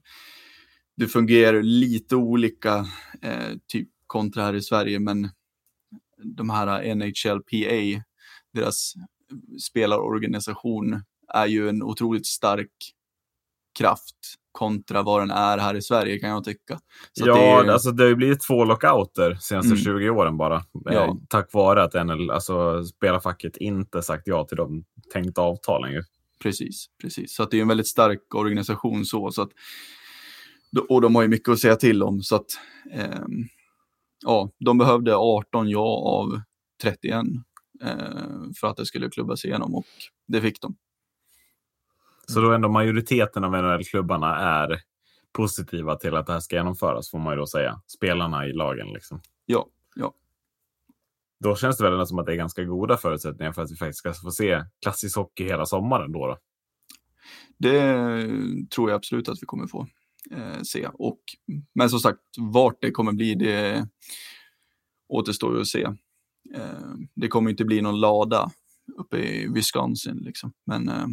[0.97, 2.85] det fungerar lite olika
[3.21, 5.29] eh, typ kontra här i Sverige, men
[6.23, 8.03] de här NHLPA,
[8.53, 8.93] deras
[9.61, 11.03] spelarorganisation
[11.33, 12.94] är ju en otroligt stark
[13.77, 14.15] kraft
[14.51, 16.79] kontra vad den är här i Sverige kan jag tycka.
[17.13, 19.83] Så Ja, det är, alltså det har ju blivit två lockouter senaste Mm.
[19.83, 20.63] 20 åren bara.
[20.85, 20.91] Ja.
[20.91, 25.91] Eh, tack vare att NL, alltså, spelarfacket inte sagt ja till de tänkta avtalen.
[25.91, 26.03] Ju.
[26.43, 27.35] Precis, precis.
[27.35, 29.31] Så att det är en väldigt stark organisation så.
[29.31, 29.49] så att,
[30.89, 32.21] och de har ju mycket att säga till om.
[32.21, 32.45] Så att,
[32.91, 33.47] ehm,
[34.25, 36.41] ja, de behövde 18 ja av
[36.81, 37.25] 31
[37.83, 37.87] eh,
[38.59, 39.85] för att det skulle klubbas igenom och
[40.27, 40.75] det fick de.
[42.27, 44.79] Så då ändå majoriteten av NHL-klubbarna är
[45.31, 47.81] positiva till att det här ska genomföras, får man ju då säga.
[47.87, 49.21] Spelarna i lagen liksom.
[49.45, 50.13] Ja, ja,
[51.39, 53.99] Då känns det väl som att det är ganska goda förutsättningar för att vi faktiskt
[53.99, 56.27] ska få se klassisk hockey hela sommaren då.
[56.27, 56.37] då.
[57.57, 59.87] det tror jag absolut att vi kommer få
[60.31, 60.87] eh, se.
[60.93, 61.19] Och,
[61.75, 63.87] men som sagt, vart det kommer bli, det
[65.07, 65.83] återstår ju att se.
[66.55, 68.51] Eh, det kommer inte bli någon lada
[68.97, 70.53] uppe i Wisconsin liksom.
[70.65, 71.07] Men eh,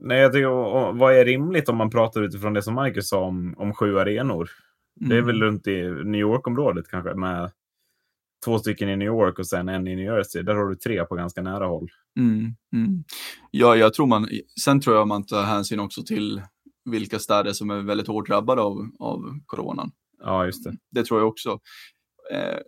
[0.00, 3.08] Nej, jag tycker, och, och, vad är rimligt om man pratar utifrån det som Marcus
[3.08, 4.50] sa om, om sju arenor?
[4.94, 5.26] Det är mm.
[5.26, 7.50] väl runt i New York-området kanske med
[8.44, 10.42] två stycken i New York och sen en i New Jersey.
[10.42, 11.88] Där har du tre på ganska nära håll.
[12.18, 13.04] Mm, mm.
[13.50, 14.28] Ja, jag tror man,
[14.64, 16.42] sen tror jag man tar hänsyn också till
[16.84, 19.90] vilka städer som är väldigt hårt drabbade av, av coronan.
[20.22, 20.76] Ja, just det.
[20.90, 21.58] Det tror jag också.
[22.32, 22.58] Eh,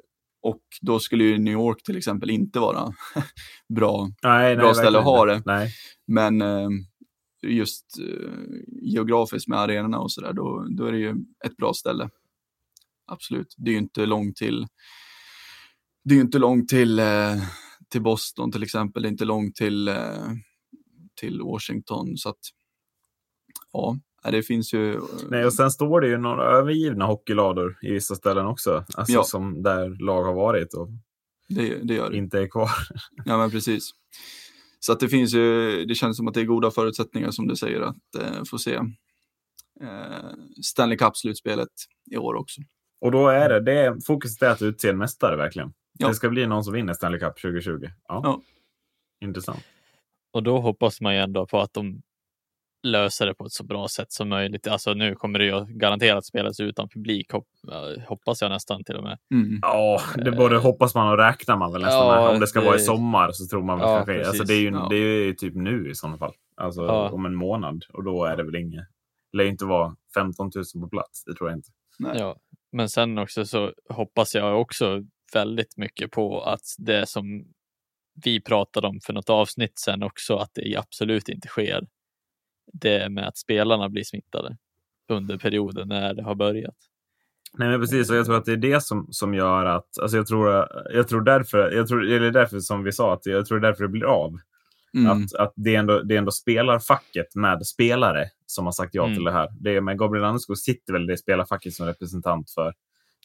[0.43, 2.93] och då skulle ju New York till exempel inte vara
[3.75, 4.09] bra.
[4.23, 5.43] Nej, Bra ställe att ha det.
[5.47, 5.71] Nej.
[6.07, 6.69] Men eh,
[7.43, 8.31] just eh,
[8.83, 11.15] geografiskt med arenorna och sådär, då, då är det ju
[11.45, 12.11] ett bra ställe.
[13.07, 13.55] Absolut.
[13.59, 14.67] Det är ju inte långt till
[16.05, 17.37] det är inte långt till, eh,
[17.89, 19.03] till Boston till exempel.
[19.03, 20.31] Det är inte långt till, eh,
[21.21, 22.17] till Washington.
[22.17, 22.39] Så att,
[23.73, 23.97] ja,
[24.31, 25.01] det finns ju.
[25.31, 28.85] Nej, och sen står det ju några övergivna hockeylador i vissa ställen också.
[28.95, 29.25] Alltså Ja.
[29.25, 30.89] som där lag har varit och
[31.49, 32.17] det, det gör det.
[32.17, 32.71] inte är kvar.
[33.25, 33.91] Ja, men precis.
[34.85, 37.57] Så att det finns ju, det känns som att det är goda förutsättningar som du
[37.57, 38.75] säger att eh, få se
[39.81, 40.31] eh,
[40.63, 41.69] Stanley Cup-slutspelet
[42.11, 42.61] i år också.
[43.01, 45.73] Och då är det, det är, fokuset är att utse en mästare verkligen.
[45.99, 46.09] Ja.
[46.09, 47.89] Det ska bli någon som vinner Stanley Cup 2020.
[48.09, 48.21] Ja.
[48.25, 48.43] Ja.
[49.21, 49.65] Intressant.
[50.33, 52.03] Och då hoppas man ju ändå på att de
[52.83, 54.67] löser det på ett så bra sätt som möjligt.
[54.67, 59.03] Alltså nu kommer det ju garanterat spelas utan publik, eh, hoppas jag nästan till och
[59.03, 59.19] med.
[59.35, 59.59] Mm.
[59.63, 62.29] Ja, det både hoppas man och räknar man väl nästan Ja.
[62.31, 64.27] Om det ska det- vara i sommar så tror man väl Ja, kanske.
[64.29, 64.87] Alltså det är ju Ja.
[64.91, 66.33] det är ju typ nu i sådana fall.
[66.57, 67.11] Alltså Ja.
[67.11, 67.85] om en månad.
[67.93, 68.85] Och då är det väl inget.
[69.33, 71.25] Det lär inte vara 15 000 på plats.
[71.25, 71.69] Det tror jag inte.
[71.99, 72.17] Nej.
[72.19, 72.37] Ja,
[72.73, 75.03] men sen också så hoppas jag också
[75.33, 77.45] väldigt mycket på att det som
[78.25, 81.87] vi pratade om för något avsnitt sen också, att det absolut inte sker.
[82.73, 84.57] Det med att spelarna blir smittade
[85.09, 86.75] under perioden när det har börjat.
[87.59, 90.17] Nej men precis, och jag tror att det är det som, som gör att, alltså
[90.17, 93.61] jag tror, jag tror därför, jag tror, eller därför som vi sa, att jag tror
[93.61, 94.39] därför det blir av.
[94.95, 95.11] Mm.
[95.11, 99.05] Att, att det, är ändå, det är ändå spelarfacket med spelare som har sagt ja
[99.05, 99.17] Mm.
[99.17, 99.49] till det här.
[99.61, 102.75] Det är med Gabriel Landeskog sitter väl det spelarfacket som representant för,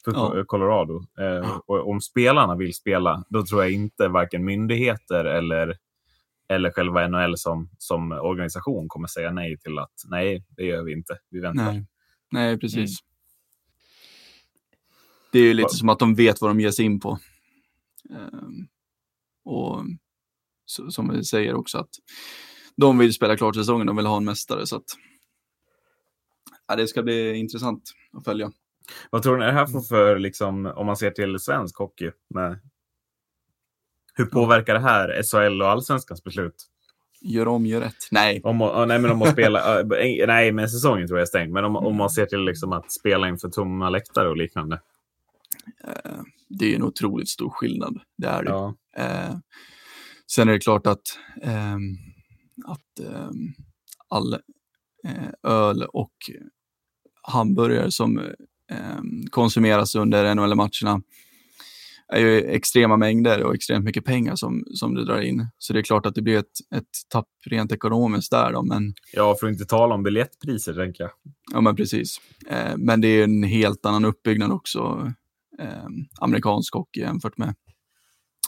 [0.04, 0.44] för Ja.
[0.46, 1.02] Colorado.
[1.20, 5.76] Eh, och om spelarna vill spela, då tror jag inte varken myndigheter eller,
[6.48, 10.92] eller själva NHL som, som organisation kommer säga nej till att nej, det gör vi
[10.92, 11.18] inte.
[11.30, 11.72] Vi väntar.
[11.72, 11.86] Nej.
[12.30, 12.98] Nej, precis.
[15.32, 17.18] Det är ju lite som att de vet vad de ger sig in på.
[18.10, 18.68] Ehm,
[19.44, 19.84] och
[20.64, 21.90] så, som vi säger också att
[22.76, 24.66] de vill spela klart säsongen, de vill ha en mästare.
[24.66, 24.84] Så att,
[26.66, 27.82] ja, det ska bli intressant
[28.12, 28.52] att följa.
[29.10, 32.10] Vad tror ni det här får för, liksom, om man ser till svensk hockey?
[32.34, 32.60] Med,
[34.18, 36.54] hur påverkar det här SHL och allsvenskans beslut?
[37.20, 38.08] Gör om, gör rätt.
[38.10, 38.58] Nej, Om,
[38.88, 39.82] nej, men om att spela,
[40.26, 41.52] nej, men säsongen tror jag är stängd.
[41.52, 44.80] Men om, om man ser till liksom att spela inför tomma läktare och liknande.
[45.84, 48.00] eh, det är en otroligt stor skillnad.
[48.18, 48.50] Det är det.
[48.50, 48.74] Ja.
[48.96, 49.36] Eh,
[50.26, 51.96] sen är det klart att, ehm,
[52.66, 53.54] att ehm,
[54.08, 54.34] all
[55.04, 56.14] eh, öl och
[57.22, 58.18] hamburgare som
[58.70, 61.02] ehm, konsumeras under NHL-matcherna
[62.12, 65.46] är ju extrema mängder och extremt mycket pengar som, som du drar in.
[65.58, 66.44] Så det är klart att det blir ett,
[66.74, 71.04] ett tapp rent ekonomiskt där då, men Ja, för att inte tala om biljettpriser, tänker
[71.04, 71.10] jag.
[71.52, 72.20] Ja, men precis.
[72.50, 75.12] Eh, men det är en helt annan uppbyggnad också,
[75.60, 75.86] eh,
[76.20, 77.54] amerikansk hockey jämfört med,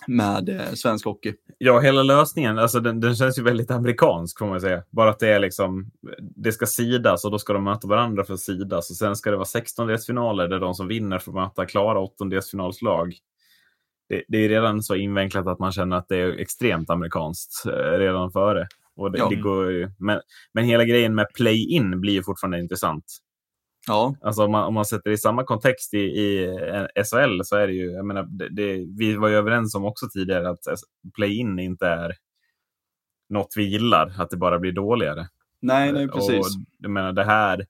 [0.07, 1.35] med eh, svensk hockey.
[1.59, 4.83] Ja, hela lösningen, alltså den, den känns ju väldigt amerikansk får man säga.
[4.91, 5.91] Bara att det är liksom,
[6.37, 8.91] det ska sidas och då ska de möta varandra för att sidas.
[8.91, 13.15] Och sen ska det vara 16-delsfinaler där de som vinner får möta klara åttondelsfinalslag.
[14.11, 17.99] Det, det är redan så invecklat att man känner att det är extremt amerikanskt eh,
[17.99, 18.67] redan före.
[18.97, 19.29] Och det, Ja.
[19.29, 20.21] det går, men,
[20.55, 23.05] men hela grejen med play-in blir ju fortfarande intressant.
[23.87, 27.41] Ja, Alltså om man, om man sätter det i samma kontext i, i eh, SHL
[27.45, 30.51] så är det ju, jag menar, det, det, vi var ju överens om också tidigare
[30.51, 30.59] att
[31.17, 32.13] play-in inte är
[33.29, 35.29] något vi gillar, att det bara blir dåligare.
[35.61, 36.39] nej, nej, precis.
[36.39, 37.67] Och jag menar det här,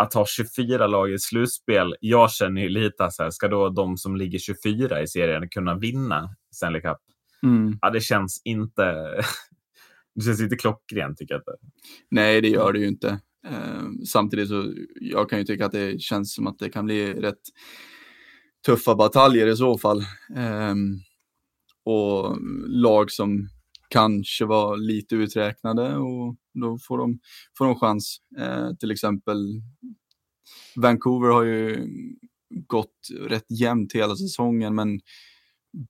[0.00, 3.96] att ha 24 lag i slutspel, jag känner ju lite så här, ska då de
[3.96, 6.98] som ligger 24 i serien kunna vinna Stanley Cup?
[7.42, 7.78] Mm.
[7.80, 8.82] Ja, det känns inte,
[10.14, 11.42] det känns inte klockrent tycker jag.
[12.10, 13.20] Nej, det gör det ju inte.
[13.46, 17.14] Eh, samtidigt så, jag kan ju tycka att det känns som att det kan bli
[17.14, 17.42] rätt
[18.66, 19.98] tuffa bataljer i så fall.
[20.36, 20.74] Eh,
[21.84, 23.48] och lag som
[23.88, 27.18] kanske var lite uträknade och då får de,
[27.58, 28.18] får de chans.
[28.38, 29.62] Eh, till exempel
[30.76, 31.86] Vancouver har ju
[32.50, 35.00] gått rätt jämnt hela säsongen men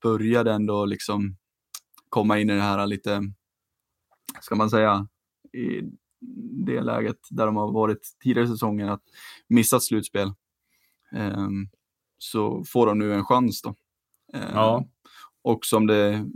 [0.03, 1.37] började ändå liksom
[2.09, 3.23] komma in i det här lite,
[4.41, 5.09] ska man säga,
[5.53, 5.83] i
[6.67, 9.03] det läget där de har varit tidigare i säsongen att
[9.49, 10.33] missat slutspel.
[11.13, 11.69] Ehm,
[12.19, 13.75] så får de nu en chans då.
[14.35, 14.85] Ehm, Ja.
[15.43, 16.27] Och som det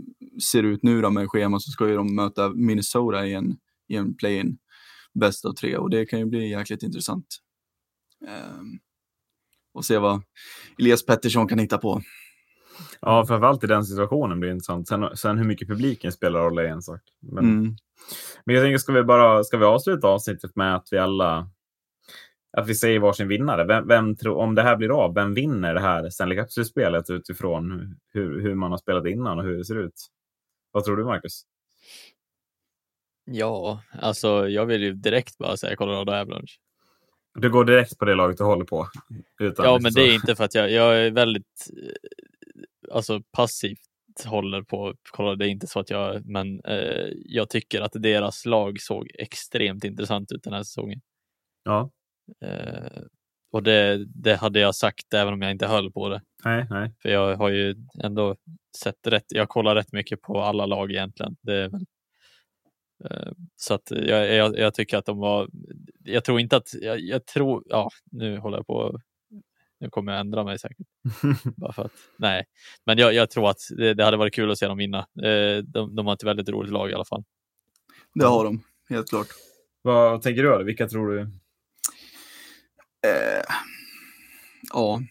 [0.51, 3.57] ser ut nu då med schema så ska ju de möta Minnesota i en,
[3.87, 4.57] i en play-in
[5.13, 7.25] bäst av tre och det kan ju bli jäkligt intressant.
[8.27, 8.79] Ehm,
[9.73, 10.21] och se vad
[10.79, 12.01] Elias Pettersson kan hitta på.
[13.01, 14.87] Ja, framförallt i den situationen blir det intressant.
[14.87, 17.01] Sen, sen hur mycket publiken spelar roll är en sak.
[17.21, 17.75] Men, Mm.
[18.45, 21.49] men jag tänker, ska vi bara ska vi avsluta avsnittet med att vi alla
[22.57, 23.65] att vi säger varsin vinnare?
[23.65, 27.95] Vem, vem tror, om det här blir av, vem vinner det här Stanley Cup-slutspelet utifrån
[28.13, 30.07] hur, hur man har spelat innan och hur det ser ut?
[30.71, 31.43] Vad tror du, Marcus?
[33.25, 36.55] Ja, alltså jag vill ju direkt bara säga Colorado Avalanche.
[37.39, 38.87] Du går direkt på det laget du håller på?
[39.39, 43.21] Utan Ja, men så- det är inte för att jag, jag är väldigt eh, alltså
[43.31, 43.79] passivt
[44.25, 45.35] håller på Colorado.
[45.37, 49.83] Det är inte så att jag, men eh, jag tycker att deras lag såg extremt
[49.83, 51.01] intressant ut den här säsongen.
[51.63, 51.91] Ja,
[52.41, 53.01] Eh,
[53.51, 56.21] och det, det hade jag sagt även om jag inte höll på det.
[56.45, 56.93] nej, nej.
[57.01, 58.35] För jag har ju ändå
[58.77, 59.25] sett rätt.
[59.27, 61.35] Jag kollar rätt mycket på alla lag egentligen.
[61.41, 61.85] Det är väl,
[63.55, 65.49] så att jag, jag, jag tycker att de var.
[66.03, 67.63] Jag tror inte att jag, jag tror.
[67.65, 68.99] Ja, nu håller jag på.
[69.79, 70.87] Nu kommer jag ändra mig säkert.
[71.57, 72.45] Bara för att, nej,
[72.85, 74.99] men jag, jag tror att det, det hade varit kul att se dem vinna.
[74.99, 77.23] Eh, de, de har ett väldigt roligt lag i alla fall.
[78.13, 79.27] Det har de, helt klart.
[79.81, 80.63] Vad tänker du?
[80.63, 81.21] Vilka tror du?
[83.07, 83.43] Eh,
[84.73, 85.01] ja,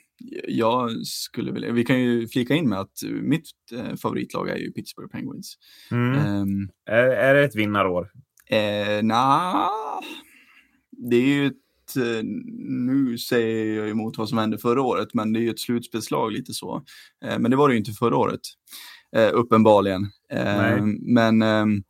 [0.48, 4.72] jag skulle vilja, vi kan ju flika in med att mitt eh, favoritlag är ju
[4.72, 5.54] Pittsburgh Penguins.
[5.90, 6.12] Mm.
[6.18, 8.10] Ehm, Är, är det ett vinnarår?
[8.50, 9.68] eh, na,
[11.10, 12.22] det är ju ett, eh,
[12.86, 16.32] nu säger jag emot vad som hände förra året, men det är ju ett slutspelslag
[16.32, 16.84] lite så.
[17.24, 18.40] Eh, men det var det ju inte förra året,
[19.16, 20.02] eh, uppenbarligen.
[20.32, 21.82] Eh, men ehm,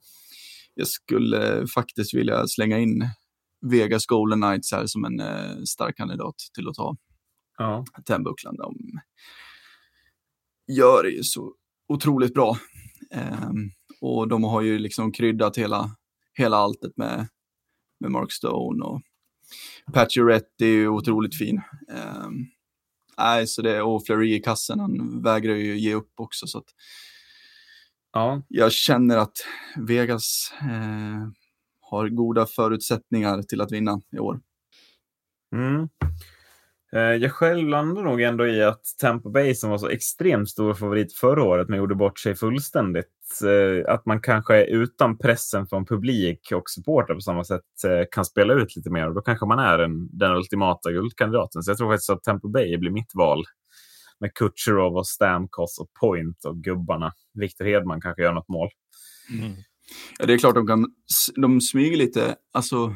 [0.75, 3.09] jag skulle faktiskt vilja slänga in
[3.71, 6.97] Vegas Golden Knights här som en eh, stark kandidat till att ta
[7.59, 7.85] Ja.
[8.05, 8.57] Tenbucklan.
[8.57, 9.01] De
[10.73, 11.55] gör det ju så
[11.89, 12.59] otroligt bra.
[13.11, 15.97] Ehm, och de har ju liksom kryddat hela,
[16.35, 17.27] hela alltet med,
[18.01, 19.03] med Mark Stone och
[19.93, 21.61] Pacioretty är ju otroligt fin.
[21.93, 22.47] Ehm,
[23.19, 26.47] nej, så det, och Fleury i kassen, han vägrar ju ge upp också.
[26.47, 26.69] Så att
[28.13, 28.43] ja.
[28.49, 29.37] jag känner att
[29.77, 31.29] Vegas eh,
[31.81, 34.41] har goda förutsättningar till att vinna i år.
[35.57, 35.89] Mm.
[36.95, 40.75] Eh, jag själv landar nog ändå i att Tampa Bay som var så extremt stor
[40.75, 43.07] favorit förra året men gjorde bort sig fullständigt.
[43.45, 48.05] Eh, att man kanske är utan pressen från publik och supportrar på samma sätt eh,
[48.11, 51.63] kan spela ut lite mer och då kanske man är den, den ultimata guldkandidaten.
[51.63, 53.45] Så jag tror faktiskt att Tampa Bay blir mitt val.
[54.21, 57.13] Med Kutjerov och Stamkos och Point och gubbarna.
[57.35, 58.69] Victor Hedman kanske gör något mål.
[59.31, 59.53] Mm.
[60.19, 60.87] Ja, det är klart de kan,
[61.37, 62.95] de smyger lite, alltså,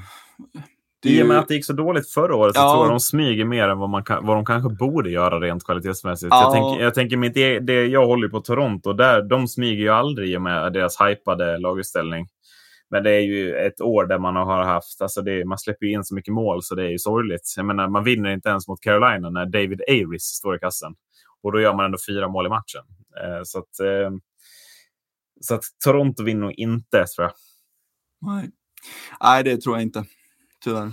[1.08, 2.72] i och med att det gick så dåligt förra året så Ja.
[2.72, 5.64] tror jag de smyger mer än vad, man kan, vad de kanske borde göra rent
[5.64, 6.28] kvalitetsmässigt.
[6.30, 6.42] Ja.
[6.42, 9.88] Jag tänker, jag tänker mitt, e- det, jag håller på Toronto, där, de smyger ju
[9.88, 12.26] aldrig i och med deras hypade lagutställning.
[12.90, 16.04] Men det är ju ett år där man har haft, alltså det, man släpper in
[16.04, 17.54] så mycket mål så det är ju sorgligt.
[17.56, 20.94] Jag menar, man vinner inte ens mot Carolina när David Aris står i kassen.
[21.42, 22.82] Och då gör man ändå fyra mål i matchen.
[23.22, 24.10] Eh, så, att, eh,
[25.40, 27.32] så att Toronto vinner nog inte, tror jag.
[28.20, 28.50] Nej.
[29.22, 30.04] Nej, det tror jag inte.
[30.64, 30.92] Tyvärr.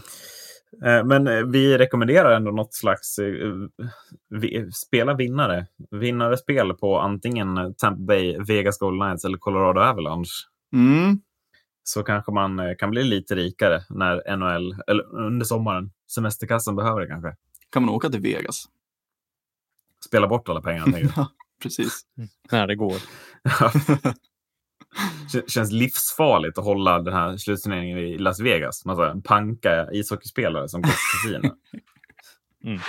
[0.83, 5.67] Eh, Men eh, vi rekommenderar ändå något slags eh, spela vinnare.
[5.91, 10.31] Vinnare spel på antingen Tampa Bay, Vegas Golden Knights eller Colorado Avalanche.
[10.73, 11.19] Mm.
[11.83, 17.07] Så kanske man kan bli lite rikare när NHL, eller under sommaren, semesterkassan behöver det
[17.07, 17.35] kanske.
[17.69, 18.65] Kan man åka till Vegas?
[20.05, 20.83] Spela bort alla pengar.
[20.85, 21.27] tänker
[21.61, 22.01] precis.
[22.51, 22.95] När det går.
[25.33, 28.85] Det känns livsfarligt att hålla den här slutturneringen i Las Vegas.
[28.85, 31.55] Massa panka ishockeyspelare som går kasino.
[32.63, 32.79] Mm.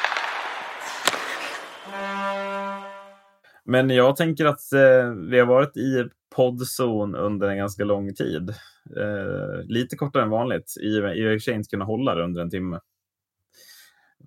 [3.64, 8.50] Men jag tänker att eh, vi har varit i poddzon under en ganska lång tid.
[8.96, 10.74] Eh, lite kortare än vanligt.
[10.80, 12.80] I i och för sig inte kunna hålla det under en timme.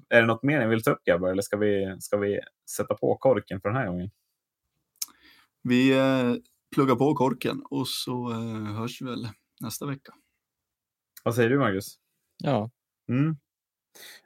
[0.09, 1.30] Är det något mer ni vill ta upp grabbar?
[1.30, 2.39] Eller ska vi, ska vi
[2.75, 4.09] sätta på korken för den här gången?
[5.63, 6.34] Vi eh,
[6.76, 9.28] pluggar på korken och så eh, hörs vi väl
[9.59, 10.13] nästa vecka.
[11.24, 11.95] Vad säger du Marcus?
[12.43, 12.70] Ja,
[13.09, 13.36] Mm.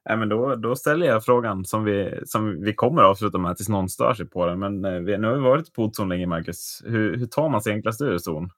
[0.06, 3.58] Nej, men då, då ställer jag frågan som vi, som vi kommer att avsluta med
[3.58, 4.60] tills någon stör sig på den.
[4.60, 6.82] Men eh, vi, nu har vi varit i podzon länge, Marcus.
[6.86, 8.50] Hur, hur tar man sig enklast ur zon?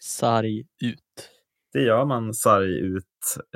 [0.00, 1.30] sarg ut.
[1.72, 3.04] Det gör man sarg ut.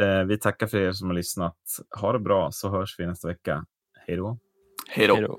[0.00, 1.56] Eh, vi tackar för er som har lyssnat.
[2.00, 3.66] Ha det bra så hörs vi nästa vecka.
[4.06, 4.38] Hej då.
[4.88, 5.38] Hej då.